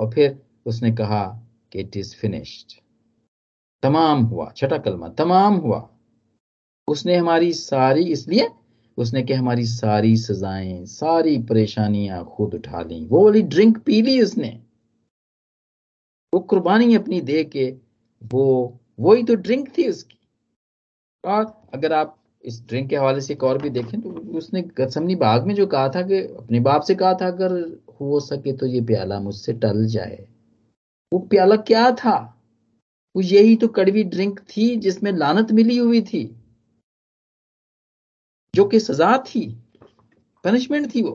और 0.00 0.10
फिर 0.12 0.38
उसने 0.66 0.90
कहा 0.92 1.24
कि 1.72 1.80
इट 1.80 1.96
इज़ 1.96 2.14
फिनिश्ड 2.16 2.80
तमाम 3.82 4.22
हुआ, 4.22 4.50
छठा 4.56 4.78
कलमा, 4.78 5.08
तमाम 5.08 5.54
हुआ। 5.54 5.88
उसने 6.88 7.16
हमारी 7.16 7.52
सारी, 7.52 8.04
इसलिए 8.04 8.48
उसने 8.98 9.22
कि 9.22 9.32
हमारी 9.32 9.64
सारी 9.66 10.16
सजाएँ, 10.16 10.84
सारी 10.86 11.38
परेशानियाँ 11.38 12.24
खुद 12.36 12.54
उठा 12.54 12.82
ली, 12.82 13.04
वो 13.04 13.24
वाली 13.24 13.42
ड्रिंक 13.42 13.78
पी 13.78 14.02
ली 14.02 14.20
उसने 14.22 14.60
वो 16.32 16.40
कुर्बानी 16.40 16.94
अपनी 16.94 17.20
दे 17.20 17.44
के, 17.44 17.70
वो 18.22 18.80
वो 19.00 19.14
ही 19.14 19.22
तो 19.22 19.34
ड्रिंक 19.34 19.68
थी 19.78 19.88
उसकी। 19.88 20.18
और 21.24 21.44
अगर 21.74 21.92
आप 21.92 22.16
इस 22.44 22.60
ड्रिंक 22.68 22.88
के 22.90 22.96
हवाले 22.96 23.20
से 23.20 23.32
एक 23.32 23.44
और 23.44 23.58
भी 23.62 23.70
देखें 23.70 24.00
तो 24.00 24.10
उसने 24.38 24.62
गसमनी 24.78 25.14
बाग 25.16 25.46
में 25.46 25.54
जो 25.54 25.66
कहा 25.66 25.88
था 25.88 26.02
कि, 26.02 26.18
अपने 26.18 26.60
बाप 26.60 26.82
से 26.82 26.94
कहा 26.94 27.14
था, 27.14 27.26
अगर 27.26 27.52
हो 28.00 28.20
सके 28.20 28.52
तो 28.52 28.66
ये 28.66 28.80
प्याला 28.80 29.20
मुझसे 29.20 29.52
टल 29.52 29.86
जाए। 29.86 30.26
वो 31.12 31.18
प्याला 31.18 31.56
क्या 31.56 31.90
था? 31.90 32.36
वो 33.16 33.22
यही 33.22 33.56
तो 33.56 33.68
कड़वी 33.68 34.04
ड्रिंक 34.04 34.40
थी 34.40 34.76
जिसमें 34.76 35.12
लानत 35.12 35.52
मिली 35.52 35.76
हुई 35.78 36.02
थी। 36.02 36.36
जो 38.54 38.64
कि 38.64 38.80
सजा 38.80 39.18
थी 39.18 39.62
पनिशमेंट 40.44 40.94
थी 40.94 41.02
वो, 41.02 41.10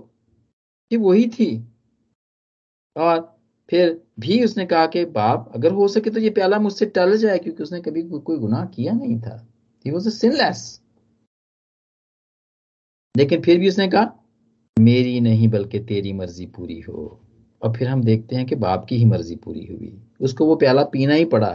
कि 0.92 0.98
वही 0.98 1.28
थी। 1.30 1.68
और 2.98 3.40
फिर 3.70 4.04
भी 4.20 4.44
उसने 4.46 4.66
कहा 4.66 4.88
कि, 4.88 5.06
बाप, 5.06 5.52
अगर 5.56 5.72
हो 5.72 5.88
सके 5.88 6.10
तो 6.10 6.20
ये 6.20 6.30
प्याला 6.30 6.60
मुझसे 6.60 6.86
टल 6.86 7.18
जाए, 7.18 7.38
क्योंकि 7.40 7.64
उसने 7.64 7.82
कभी 7.82 8.04
कोई 8.04 8.38
गुनाह 8.38 8.66
किया 8.66 8.94
नहीं 8.94 9.20
था। 9.22 9.48
ही 9.86 9.92
वॉज़ 9.92 10.10
सिनलेस 10.10 10.82
लेकिन 13.18 13.42
फिर 13.42 13.60
भी 13.60 13.70
उसने 13.70 13.88
कहा, 13.88 14.24
मेरी 14.80 15.20
नहीं, 15.20 15.48
बल्कि 15.48 15.80
तेरी 15.80 16.14
मर्ज़ी 16.14 16.46
पूरी 16.46 16.80
हो। 16.80 17.25
और 17.62 17.78
फिर 17.78 17.88
हम 17.88 18.04
देखते 18.04 18.36
हैं 18.36 18.46
कि 18.46 18.56
बाप 18.56 18.86
की 18.86 18.98
ही 18.98 19.06
मर्ज़ी 19.06 19.36
पूरी 19.36 19.66
हुई। 19.66 19.94
उसको 20.22 20.46
वो 20.46 20.56
प्याला 20.56 20.84
पीना 20.84 21.14
ही 21.14 21.26
पड़ा। 21.26 21.52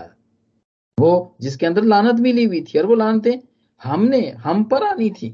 वो 0.98 1.36
जिसके 1.40 1.66
अंदर 1.66 1.84
लानत 1.84 2.20
मिली 2.20 2.44
हुई 2.44 2.60
थी 2.62 2.78
और 2.78 2.86
वो 2.86 2.94
लानते 2.94 3.40
हमने, 3.80 4.30
हम 4.30 4.64
पर 4.64 4.82
आनी 4.82 5.10
थी। 5.10 5.30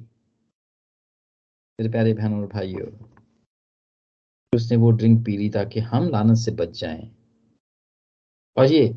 मेरे 1.78 1.90
प्यारे 1.90 2.12
बहनों 2.14 2.40
और 2.40 2.46
भाइयों, 2.46 2.86
उसने 4.52 4.76
वो 4.76 4.90
ड्रिंक 4.90 5.24
पी 5.26 5.36
ली 5.36 5.48
ताकि 5.50 5.80
हम 5.80 6.08
लानत 6.08 6.36
से 6.36 6.50
बच 6.50 6.78
जाएँ। 6.80 7.10
और 8.56 8.66
ये 8.66 8.88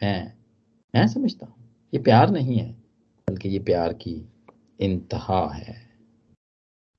मैं 0.00 0.32
मैं 0.94 1.06
समझता 1.08 1.46
हूँ, 1.46 1.88
ये 1.94 2.00
प्यार 2.00 2.30
नहीं 2.30 2.58
है, 2.58 2.72
बल्कि 3.28 3.48
ये 3.48 3.58
प्यार 3.58 3.92
की 3.92 4.14
इंतहा 4.80 5.46
है। 5.52 5.74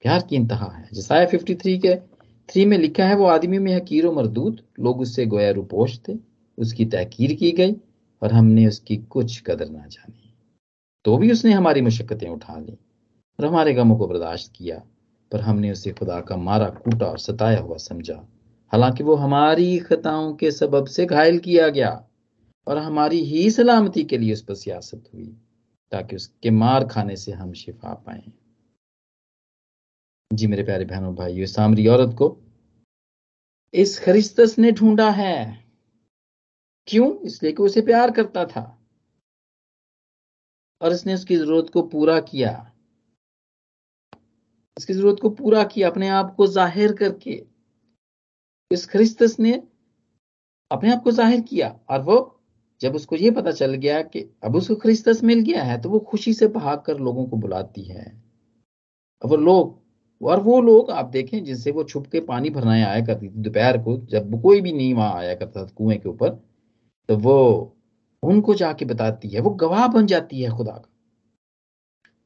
प्यार 0.04 0.26
की 0.30 0.36
इंतहा 0.36 0.72
है। 0.72 0.90
जसाया 0.94 1.26
53 1.26 1.78
के 1.80 1.96
थ्री 2.50 2.66
में 2.66 2.78
लिखा 2.78 3.06
है, 3.06 3.16
वो 3.16 3.26
आदमी 3.26 3.60
में 3.60 3.76
हकीर 3.76 4.10
मरदूत। 4.10 4.58
लोग 4.80 5.00
उससे 5.00 5.26
गोया 5.26 5.52
रुपोश 5.52 6.00
थे 6.00 6.14
उसकी 6.58 6.86
तहकीर 6.86 7.34
की 7.34 7.52
गई 7.52 7.76
और 8.22 8.34
हमने 8.34 8.68
उसकी 8.68 8.98
कुछ 8.98 9.42
कदर 9.42 9.70
ना 9.70 9.88
जानी। 9.88 10.34
तो 11.06 11.18
भी 11.18 11.32
उसने 11.32 11.52
हमारी 11.52 11.82
मुशक्क़तें 11.82 12.30
उठा 12.30 12.60
ली 12.60 12.78
और 13.40 13.46
हमारे 13.46 13.74
गमों 13.74 13.98
को 13.98 14.08
बर्दाश्त 14.08 14.54
किया। 14.56 14.84
पर 15.32 15.42
हमने 15.42 15.72
उसे 15.72 15.92
खुदा 15.92 16.22
का 16.22 16.38
मारा, 16.38 16.70
कूटा 16.70 17.06
और 17.06 17.18
सताया 17.18 17.60
हुआ 17.60 17.78
समझा। 17.78 18.28
हालाँकि 18.72 19.04
वो 19.04 19.16
हमारी 19.16 19.78
खताओं 19.80 20.34
के 20.34 20.52
सबब 20.52 20.86
से 20.86 21.06
घायल 21.06 21.38
किया 21.40 21.70
गया 21.70 22.06
और 22.68 22.78
हमारी 22.78 23.20
ही 23.20 23.52
सलामती 23.52 24.04
के 24.04 24.18
लिए 24.18 24.34
उस 24.34 24.42
पर 24.42 24.54
सियासत 24.54 25.04
हुई, 25.14 25.38
ताकि 25.92 26.16
उसके 26.16 26.52
मार 26.52 26.88
खाने 26.88 27.16
से 27.16 27.32
हम 27.32 27.54
शिफा 27.54 27.94
पाए। 27.94 28.24
जी 30.32 30.48
मेरे 30.48 30.64
प्यारे 30.64 30.86
बहनों 30.86 31.14
भाई 31.16 31.46
सामरी 31.48 31.88
औरत 31.88 32.14
को 32.18 32.38
इस 33.74 33.98
खरिस्तस 34.00 34.56
ने 34.60 34.72
ढूंढा 34.72 35.10
है। 35.12 35.64
क्यों? 36.88 37.08
इसलिए 37.20 37.52
कि 37.52 37.64
उसे 37.64 37.82
प्यार 37.82 38.12
करता 38.12 38.44
था। 38.46 38.64
और 40.82 40.94
इसने 40.94 41.14
उसकी 41.14 41.36
ज़रूरत 41.36 41.70
को 41.70 41.82
पूरा 41.82 42.20
किया। 42.20 42.52
इसकी 44.78 44.94
ज़रूरत 44.94 45.20
को 45.22 45.30
पूरा 45.30 45.64
किया 45.64 45.90
अपने 45.90 46.10
आप 46.10 46.34
को 46.36 46.48
ज़ाहिर 46.48 46.94
करके। 46.94 47.42
इस 48.72 48.86
खरिस्तस 48.86 49.36
ने 49.40 49.54
अपने 50.72 50.94
आप 50.94 51.04
को 51.04 51.12
ज़ाहिर 51.12 51.42
किया। 51.42 51.70
और 51.90 52.02
वो 52.02 52.20
जब 52.82 52.96
उसको 52.96 53.16
ये 53.16 53.32
पता 53.32 53.52
चल 53.54 53.74
गया 53.76 54.02
कि 54.04 54.30
अब 54.44 54.56
उसको 54.56 54.76
खरिस्तस 54.76 55.24
मिल 55.24 55.42
गया 55.42 55.64
है 55.64 55.82
तो 55.82 55.90
वो 55.90 56.00
खुशी 56.10 56.34
से 56.34 56.48
भाग 56.54 56.82
कर 56.82 57.00
लोगों 57.00 57.26
को 57.26 57.38
बुलाती 57.38 57.84
है। 57.84 58.06
अब 59.22 59.30
वो 59.30 59.36
लोग 59.36 59.87
और 60.22 60.40
वो 60.44 60.60
लोग 60.62 60.92
आप 60.92 61.06
देखें 61.06 61.44
जिनसे 61.44 61.72
वो 61.72 61.84
छुप 61.84 62.08
के 62.08 62.20
पानी 62.20 62.50
भरना 62.50 62.72
आया 62.74 63.06
करती 63.06 63.30
थी 63.30 63.42
दोपहर 63.42 63.78
को 63.78 63.98
जब 64.12 64.42
कोई 64.42 64.62
भी 64.62 64.72
नहीं 64.72 64.94
वहाँ 64.94 65.14
आया 65.16 65.34
करता 65.36 65.66
था 65.66 65.70
कुएँ 65.78 65.98
के 65.98 66.10
ऊपर 66.10 66.30
तो 67.10 67.18
वो 67.18 67.38
उनको 68.24 68.54
जाके 68.56 68.86
बताती 68.86 69.30
है 69.30 69.42
वो 69.42 69.50
गवाह 69.50 69.88
बन 69.88 70.06
जाती 70.08 70.42
है 70.42 70.50
खुदा 70.58 70.72
का। 70.72 70.90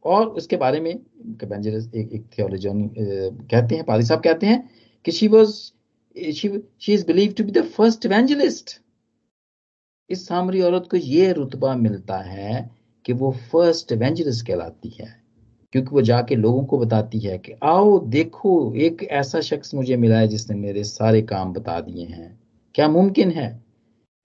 और 0.06 0.27
उसके 0.27 0.58
बारे 0.58 0.80
में 0.80 0.91
एक, 0.91 2.10
एक 2.13 2.25
थियोलॉजन 2.38 2.88
कहते 2.95 3.75
हैं 3.75 3.84
पादी 3.86 4.06
साहब 4.06 4.21
कहते 4.23 4.47
हैं 4.47 4.69
कि 5.06 5.12
she 5.12 5.27
was 5.27 5.51
she 6.36 6.93
is 6.93 7.06
believe 7.08 7.34
to 7.38 7.43
be 7.43 7.51
the 7.51 7.63
first 7.65 8.06
evangelist 8.06 8.80
इस 10.10 10.27
सामरी 10.27 10.62
औरत 10.62 10.88
को 10.91 10.97
यह 10.97 11.32
रुतबा 11.34 11.75
मिलता 11.75 12.17
है 12.17 12.69
कि 13.06 13.13
वो 13.13 13.32
फ़र्स्ट 13.51 13.91
एवेंजलिस्ट 13.91 14.47
कहलाती 14.47 14.89
है। 14.89 15.20
क्योंकि 15.71 15.89
वो 15.89 16.01
जाके 16.01 16.36
लोगों 16.36 16.65
को 16.65 16.77
बताती 16.77 17.19
है 17.19 17.38
कि, 17.38 17.51
आओ, 17.63 17.99
देखो, 17.99 18.73
एक 18.75 19.03
ऐसा 19.03 19.41
शख्स 19.41 19.73
मुझे 19.73 19.97
मिला 19.97 20.19
है 20.19 20.27
जिसने 20.27 20.55
मेरे 20.55 20.84
सारे 20.84 21.21
काम 21.21 21.53
बता 21.53 21.79
दिए 21.79 22.05
हैं। 22.05 22.39
क्या 22.75 22.88
मुमकिन 22.88 23.31
है 23.31 23.63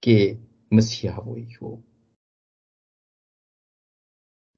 कि 0.03 0.49
मसीहा 0.73 1.19
वही 1.19 1.53
हो? 1.63 1.83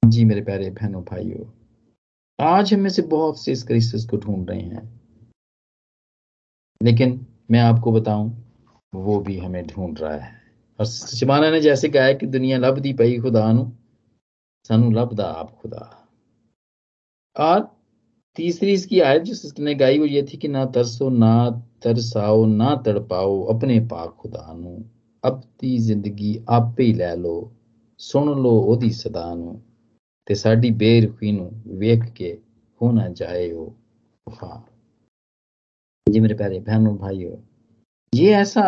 जी 0.05 0.25
मेरे 0.25 0.41
प्यारे 0.41 0.69
बहनों, 0.69 1.03
भाइयों, 1.03 1.51
आज 2.41 2.73
हम 2.73 2.79
में 2.79 2.89
से 2.89 3.01
बहुत 3.01 3.43
से 3.43 3.51
इस 3.51 3.63
क्रिस्टस 3.63 4.05
को 4.05 4.17
ढूंढ 4.17 4.49
रहे 4.49 4.61
हैं। 4.61 5.01
लेकिन 6.83 7.27
मैं 7.51 7.59
आपको 7.59 7.91
बताऊँ, 7.91 8.53
वो 8.95 9.19
भी 9.19 9.37
हमें 9.37 9.67
ढूंढ 9.67 9.99
रहा 9.99 10.17
है। 10.17 10.41
और 10.79 10.85
शमाना 10.85 11.51
ने 11.51 11.61
जैसे 11.61 11.89
कहा 11.89 12.03
है 12.03 12.15
कि, 12.15 12.25
दुनिया 12.25 12.57
लभदी 12.57 12.93
पई 12.93 13.19
खुदा 13.19 13.51
नु, 13.51 13.71
सानू 14.67 14.91
लभदा 14.91 15.25
आप 15.25 15.51
खुदा। 15.51 15.98
और 17.39 17.67
तीसरी 18.37 18.73
इसकी 18.73 18.99
आयत 19.01 19.21
जिसने 19.23 19.73
गाई 19.75 19.99
वो 19.99 20.05
ये 20.05 20.21
थी 20.23 20.37
कि 20.37 20.47
ना 20.47 20.65
तरसो, 20.65 21.09
ना 21.09 21.49
तरसाओ, 21.83 22.45
ना 22.45 22.75
तड़पाओ, 22.85 23.41
अपने 23.53 23.79
पाक 23.87 24.15
खुदा 24.19 24.53
नु। 24.53 24.77
अब 25.23 25.41
ती 25.59 25.77
ज़िंदगी 25.79 26.37
आपे 26.49 26.83
ही 26.83 26.93
ले 26.93 27.15
लो, 27.15 27.51
सुन 27.99 28.29
लो 28.43 28.51
ओदी 28.73 28.89
सदा 28.93 29.33
नु, 29.35 29.53
ते 30.27 30.35
साडी 30.35 30.71
बेरखी 30.71 31.31
नु 31.31 31.49
वेख 31.79 32.03
के 32.17 32.37
हो 32.81 32.91
ना 32.91 33.07
जाएओ 33.09 33.65
बुखार 34.27 34.67
जी 36.07 36.19
मेरे 36.19 36.35
प्यारे 36.35 36.59
बहनों, 36.59 36.95
भाइयों, 36.97 37.35
ये 38.13 38.33
ऐसा 38.35 38.63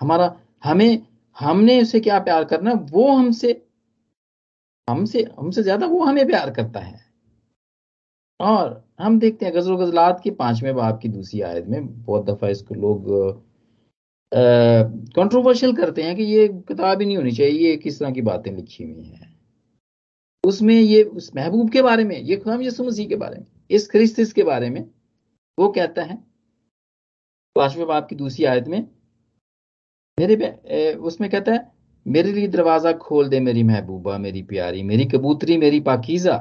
हमारा, 0.00 0.34
हमें, 0.64 1.06
हमने 1.36 1.80
उसे 1.82 2.00
क्या 2.00 2.18
प्यार 2.20 2.44
करना? 2.44 2.72
वो 2.72 3.12
हमसे 3.12 3.60
हमसे 4.88 5.22
हमसे 5.38 5.62
ज़्यादा 5.62 5.86
वो 5.86 6.02
हमें 6.04 6.26
प्यार 6.26 6.50
करता 6.50 6.80
है। 6.80 7.03
और 8.40 8.82
हम 9.00 9.18
देखते 9.18 9.46
हैं 9.46 9.54
गज़ल 9.54 9.74
गजलात 9.76 10.20
के 10.24 10.30
पाँचवें 10.30 10.74
बाब 10.74 10.98
की 11.02 11.08
दूसरी 11.08 11.40
आयत 11.40 11.66
में 11.68 11.86
बहुत 12.04 12.24
दफ़ा 12.26 12.48
इसको 12.48 12.74
लोग 12.74 13.10
कंट्रोवर्शियल 14.32 15.74
करते 15.76 16.02
हैं 16.02 16.14
कि 16.16 16.22
ये 16.24 16.46
किताब 16.48 17.00
ही 17.00 17.06
नहीं 17.06 17.16
होनी 17.16 17.32
चाहिए, 17.32 17.68
ये 17.68 17.76
किस 17.76 17.98
तरह 17.98 18.10
की 18.10 18.22
बातें 18.22 18.50
लिखी 18.52 18.84
हुई 18.84 19.04
हैं। 19.04 19.32
उसमें 20.44 20.74
ये, 20.74 21.02
उस 21.02 21.30
महबूब 21.36 21.70
के 21.70 21.82
बारे 21.82 22.04
में, 22.04 22.18
ये 22.18 22.36
खुदाम 22.36 22.62
यसु 22.62 22.84
मसीह 22.84 23.08
के 23.08 23.16
बारे 23.16 23.36
में, 23.36 23.46
इस 23.70 23.86
क्रिस्तिस 23.90 24.32
के 24.32 24.42
बारे 24.42 24.70
में, 24.70 24.84
वो 25.58 25.68
कहता 25.68 26.02
है, 26.02 26.16
पाँचवें 27.56 27.86
बाप 27.86 28.08
की 28.08 28.16
दूसरी 28.16 28.44
आयत 28.44 28.68
में, 28.68 28.80
मेरे 30.18 30.94
उसमें 30.94 31.30
कहता 31.30 31.52
है, 31.52 31.70
मेरे 32.06 32.32
लिए 32.32 32.48
दरवाज़ा 32.48 32.92
खोल 32.92 33.28
दे 33.28 33.40
मेरी 33.40 33.62
महबूबा, 33.62 34.18
मेरी 34.18 34.42
प्यारी, 34.42 34.82
मेरी 34.82 35.04
कबूतरी, 35.04 35.56
मेरी 35.56 35.80
पाकिजा 35.80 36.36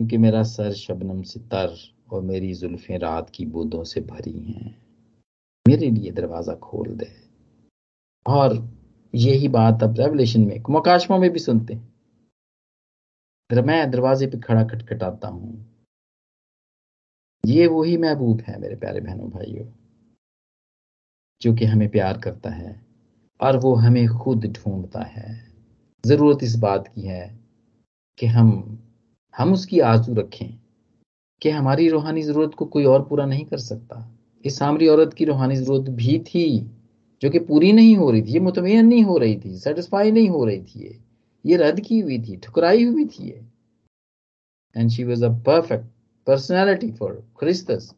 क्योंकि 0.00 0.18
मेरा 0.18 0.42
सर 0.42 0.72
शबनम 0.72 1.22
से 1.22 1.40
तर 1.40 1.76
और 2.10 2.22
मेरी 2.22 2.54
जुल्फें 2.54 2.98
रात 2.98 3.30
की 3.30 3.46
बूंदों 3.46 3.84
से 3.84 4.00
भरी 4.00 4.38
हैं। 4.38 4.76
मेरे 5.68 5.90
लिए 5.90 6.10
दरवाज़ा 6.10 6.54
खोल 6.54 6.88
दे। 6.88 7.10
और 8.26 8.56
यही 9.14 9.48
बात 9.48 9.82
अब 9.82 9.98
रेवलेशन 10.00 10.40
में, 10.40 10.62
मकाशमा 10.70 11.18
में 11.18 11.30
भी 11.30 11.38
सुनते 11.38 11.74
हैं। 11.74 11.88
मैं 13.50 13.90
दरवाजे 13.90 14.26
पे 14.26 14.38
खड़ा 14.38 14.64
खटखटाता 14.64 15.28
हूँ। 15.28 15.74
ये 17.46 17.66
वही 17.66 17.96
महबूब 17.96 18.40
है 18.40 18.60
मेरे 18.60 18.76
प्यारे 18.76 19.00
बहनों 19.00 19.30
भाइयों, 19.30 19.66
जो 21.42 21.54
कि 21.54 21.64
हमें 21.64 21.88
प्यार 21.88 22.18
करता 22.18 22.50
है 22.50 22.80
और 23.40 23.56
वो 23.56 23.74
हमें 23.74 24.06
खुद 24.08 24.46
ढूंढता 24.46 25.02
है। 25.02 25.52
ज़रूरत 26.04 26.42
इस 26.42 26.56
बात 26.56 26.88
की 26.88 27.02
है 27.02 27.38
कि 28.18 28.26
हम 28.26 28.50
हम 29.38 29.52
उसकी 29.52 29.80
आजू 29.82 30.14
रखें 30.14 30.48
कि 31.42 31.50
हमारी 31.50 31.88
रूहानी 31.88 32.22
ज़रूरत 32.22 32.54
को 32.54 32.64
कोई 32.66 32.84
और 32.84 33.02
पूरा 33.08 33.26
नहीं 33.26 33.44
कर 33.46 33.58
सकता। 33.58 34.04
इस 34.44 34.58
सामरी 34.58 34.86
औरत 34.88 35.14
की 35.14 35.24
रूहानी 35.24 35.56
ज़रूरत 35.56 35.90
भी 35.92 36.18
थी, 36.26 36.58
जो 37.22 37.30
कि 37.30 37.38
पूरी 37.40 37.72
नहीं 37.72 37.96
हो 37.96 38.10
रही 38.10 38.22
थी, 38.22 38.32
ये 38.32 38.40
मुतमैन 38.40 38.86
नहीं 38.86 39.02
हो 39.04 39.16
रही 39.18 39.36
थी 39.36 39.56
सेटिस्फाई 39.58 40.10
नहीं 40.10 40.28
हो 40.28 40.44
रही 40.44 40.62
थी 40.62 40.84
ये। 41.44 41.56
रद्द 41.56 41.80
की 41.80 41.98
हुई 42.00 42.18
थी, 42.18 42.36
ठुकराई 42.36 42.84
हुई 42.84 43.04
थी 43.06 43.28
and 44.76 44.90
she 44.90 45.04
was 45.04 45.24
a 45.24 45.28
perfect 45.46 45.86
personality 46.26 46.90
for 46.92 47.12
क्रिस्तस 47.38 47.94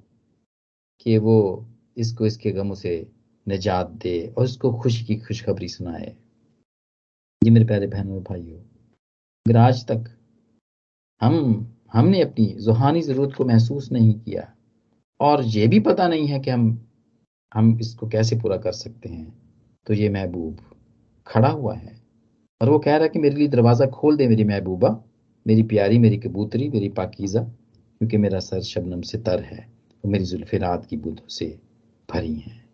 कि 1.00 1.16
वो 1.18 1.66
इसको, 1.96 2.26
इसके 2.26 2.50
गमों 2.52 2.74
से 2.74 3.06
निजात 3.46 3.90
दे 4.02 4.34
और 4.38 4.44
उसको 4.44 4.72
खुशी 4.72 5.04
की 5.04 5.16
खुशखबरी 5.18 5.68
सुनाए। 5.68 6.14
ये 7.42 7.50
मेरे 7.50 7.66
प्यारे 7.66 7.86
बहनों 7.86 8.16
और 8.16 8.22
भाइयों, 8.22 8.58
अगर 9.46 9.56
आज 9.58 9.84
तक 9.86 10.04
हम, 11.20 11.66
हमने 11.92 12.22
अपनी 12.22 12.56
रूहानी 12.66 13.02
ज़रूरत 13.02 13.34
को 13.36 13.44
महसूस 13.44 13.92
नहीं 13.92 14.14
किया। 14.14 14.54
और 15.20 15.44
ये 15.44 15.66
भी 15.66 15.80
पता 15.80 16.08
नहीं 16.08 16.26
है 16.26 16.40
कि 16.40 16.50
हम 16.50 16.86
हम 17.54 17.78
इसको 17.80 18.08
कैसे 18.08 18.36
पूरा 18.36 18.56
कर 18.56 18.72
सकते 18.72 19.08
हैं। 19.08 19.42
तो 19.86 19.94
ये 19.94 20.08
महबूब 20.08 20.58
खड़ा 21.26 21.48
हुआ 21.48 21.74
है। 21.74 22.00
और 22.62 22.70
वो 22.70 22.78
कह 22.78 22.94
रहा 22.94 23.02
है 23.02 23.08
कि 23.08 23.18
मेरे 23.18 23.36
लिए 23.36 23.48
दरवाज़ा 23.48 23.86
खोल 23.86 24.16
दे 24.16 24.28
मेरी 24.28 24.44
महबूबा। 24.44 25.04
मेरी 25.46 25.62
प्यारी, 25.62 25.98
मेरी 25.98 26.16
कबूतरी, 26.16 26.68
मेरी 26.68 26.88
पाकिज़ा, 26.88 27.42
क्योंकि 27.42 28.16
मेरा 28.16 28.38
सर 28.38 28.62
शबनम 28.62 29.00
से 29.00 29.18
तर 29.18 29.42
है। 29.42 29.72
और 30.04 30.10
मेरी 30.10 30.24
जुल्फ़े 30.24 30.58
रात 30.58 30.86
की 30.86 30.96
बुद्धों 30.96 31.28
से 31.28 31.60
भरी 32.12 32.34
हैं। 32.34 32.64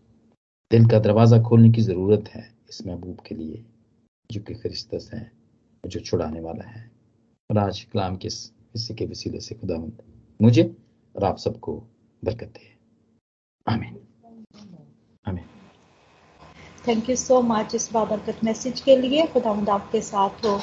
दिल 0.70 0.86
का 0.86 0.98
दरवाज़ा 0.98 1.42
खोलने 1.42 1.70
की 1.70 1.82
ज़रूरत 1.82 2.24
है 2.28 2.54
इस 2.70 2.86
महबूब 2.86 3.16
के 3.26 3.34
लिए, 3.34 3.64
जो 4.32 4.40
कि 4.40 4.54
खरिस्तस 4.54 5.10
है, 5.14 5.32
जो 5.86 6.00
छुड़ाने 6.00 6.40
वाला 6.40 6.68
है। 6.68 6.95
और 7.50 7.58
आज 7.58 7.82
कलाम 7.82 8.16
के 8.16 8.28
हिस्से 8.28 8.94
के 8.94 9.06
वसीले 9.06 9.40
से 9.40 9.54
खुदा 9.54 9.76
मुझे 10.42 10.76
और 11.16 11.24
आप 11.24 11.38
सबको 11.38 11.72
बरकत 12.24 12.46
दे। 12.46 12.74
आमीन। 13.68 13.96
आमीन। 15.28 15.44
थैंक 16.88 17.10
यू 17.10 17.16
सो 17.16 17.40
मच 17.42 17.74
इस 17.74 17.92
बाबरकत 17.92 18.44
मैसेज 18.44 18.80
के 18.80 18.96
लिए। 18.96 19.26
खुदा 19.26 19.72
आपके 19.72 20.00
साथ 20.00 20.44
हो। 20.44 20.60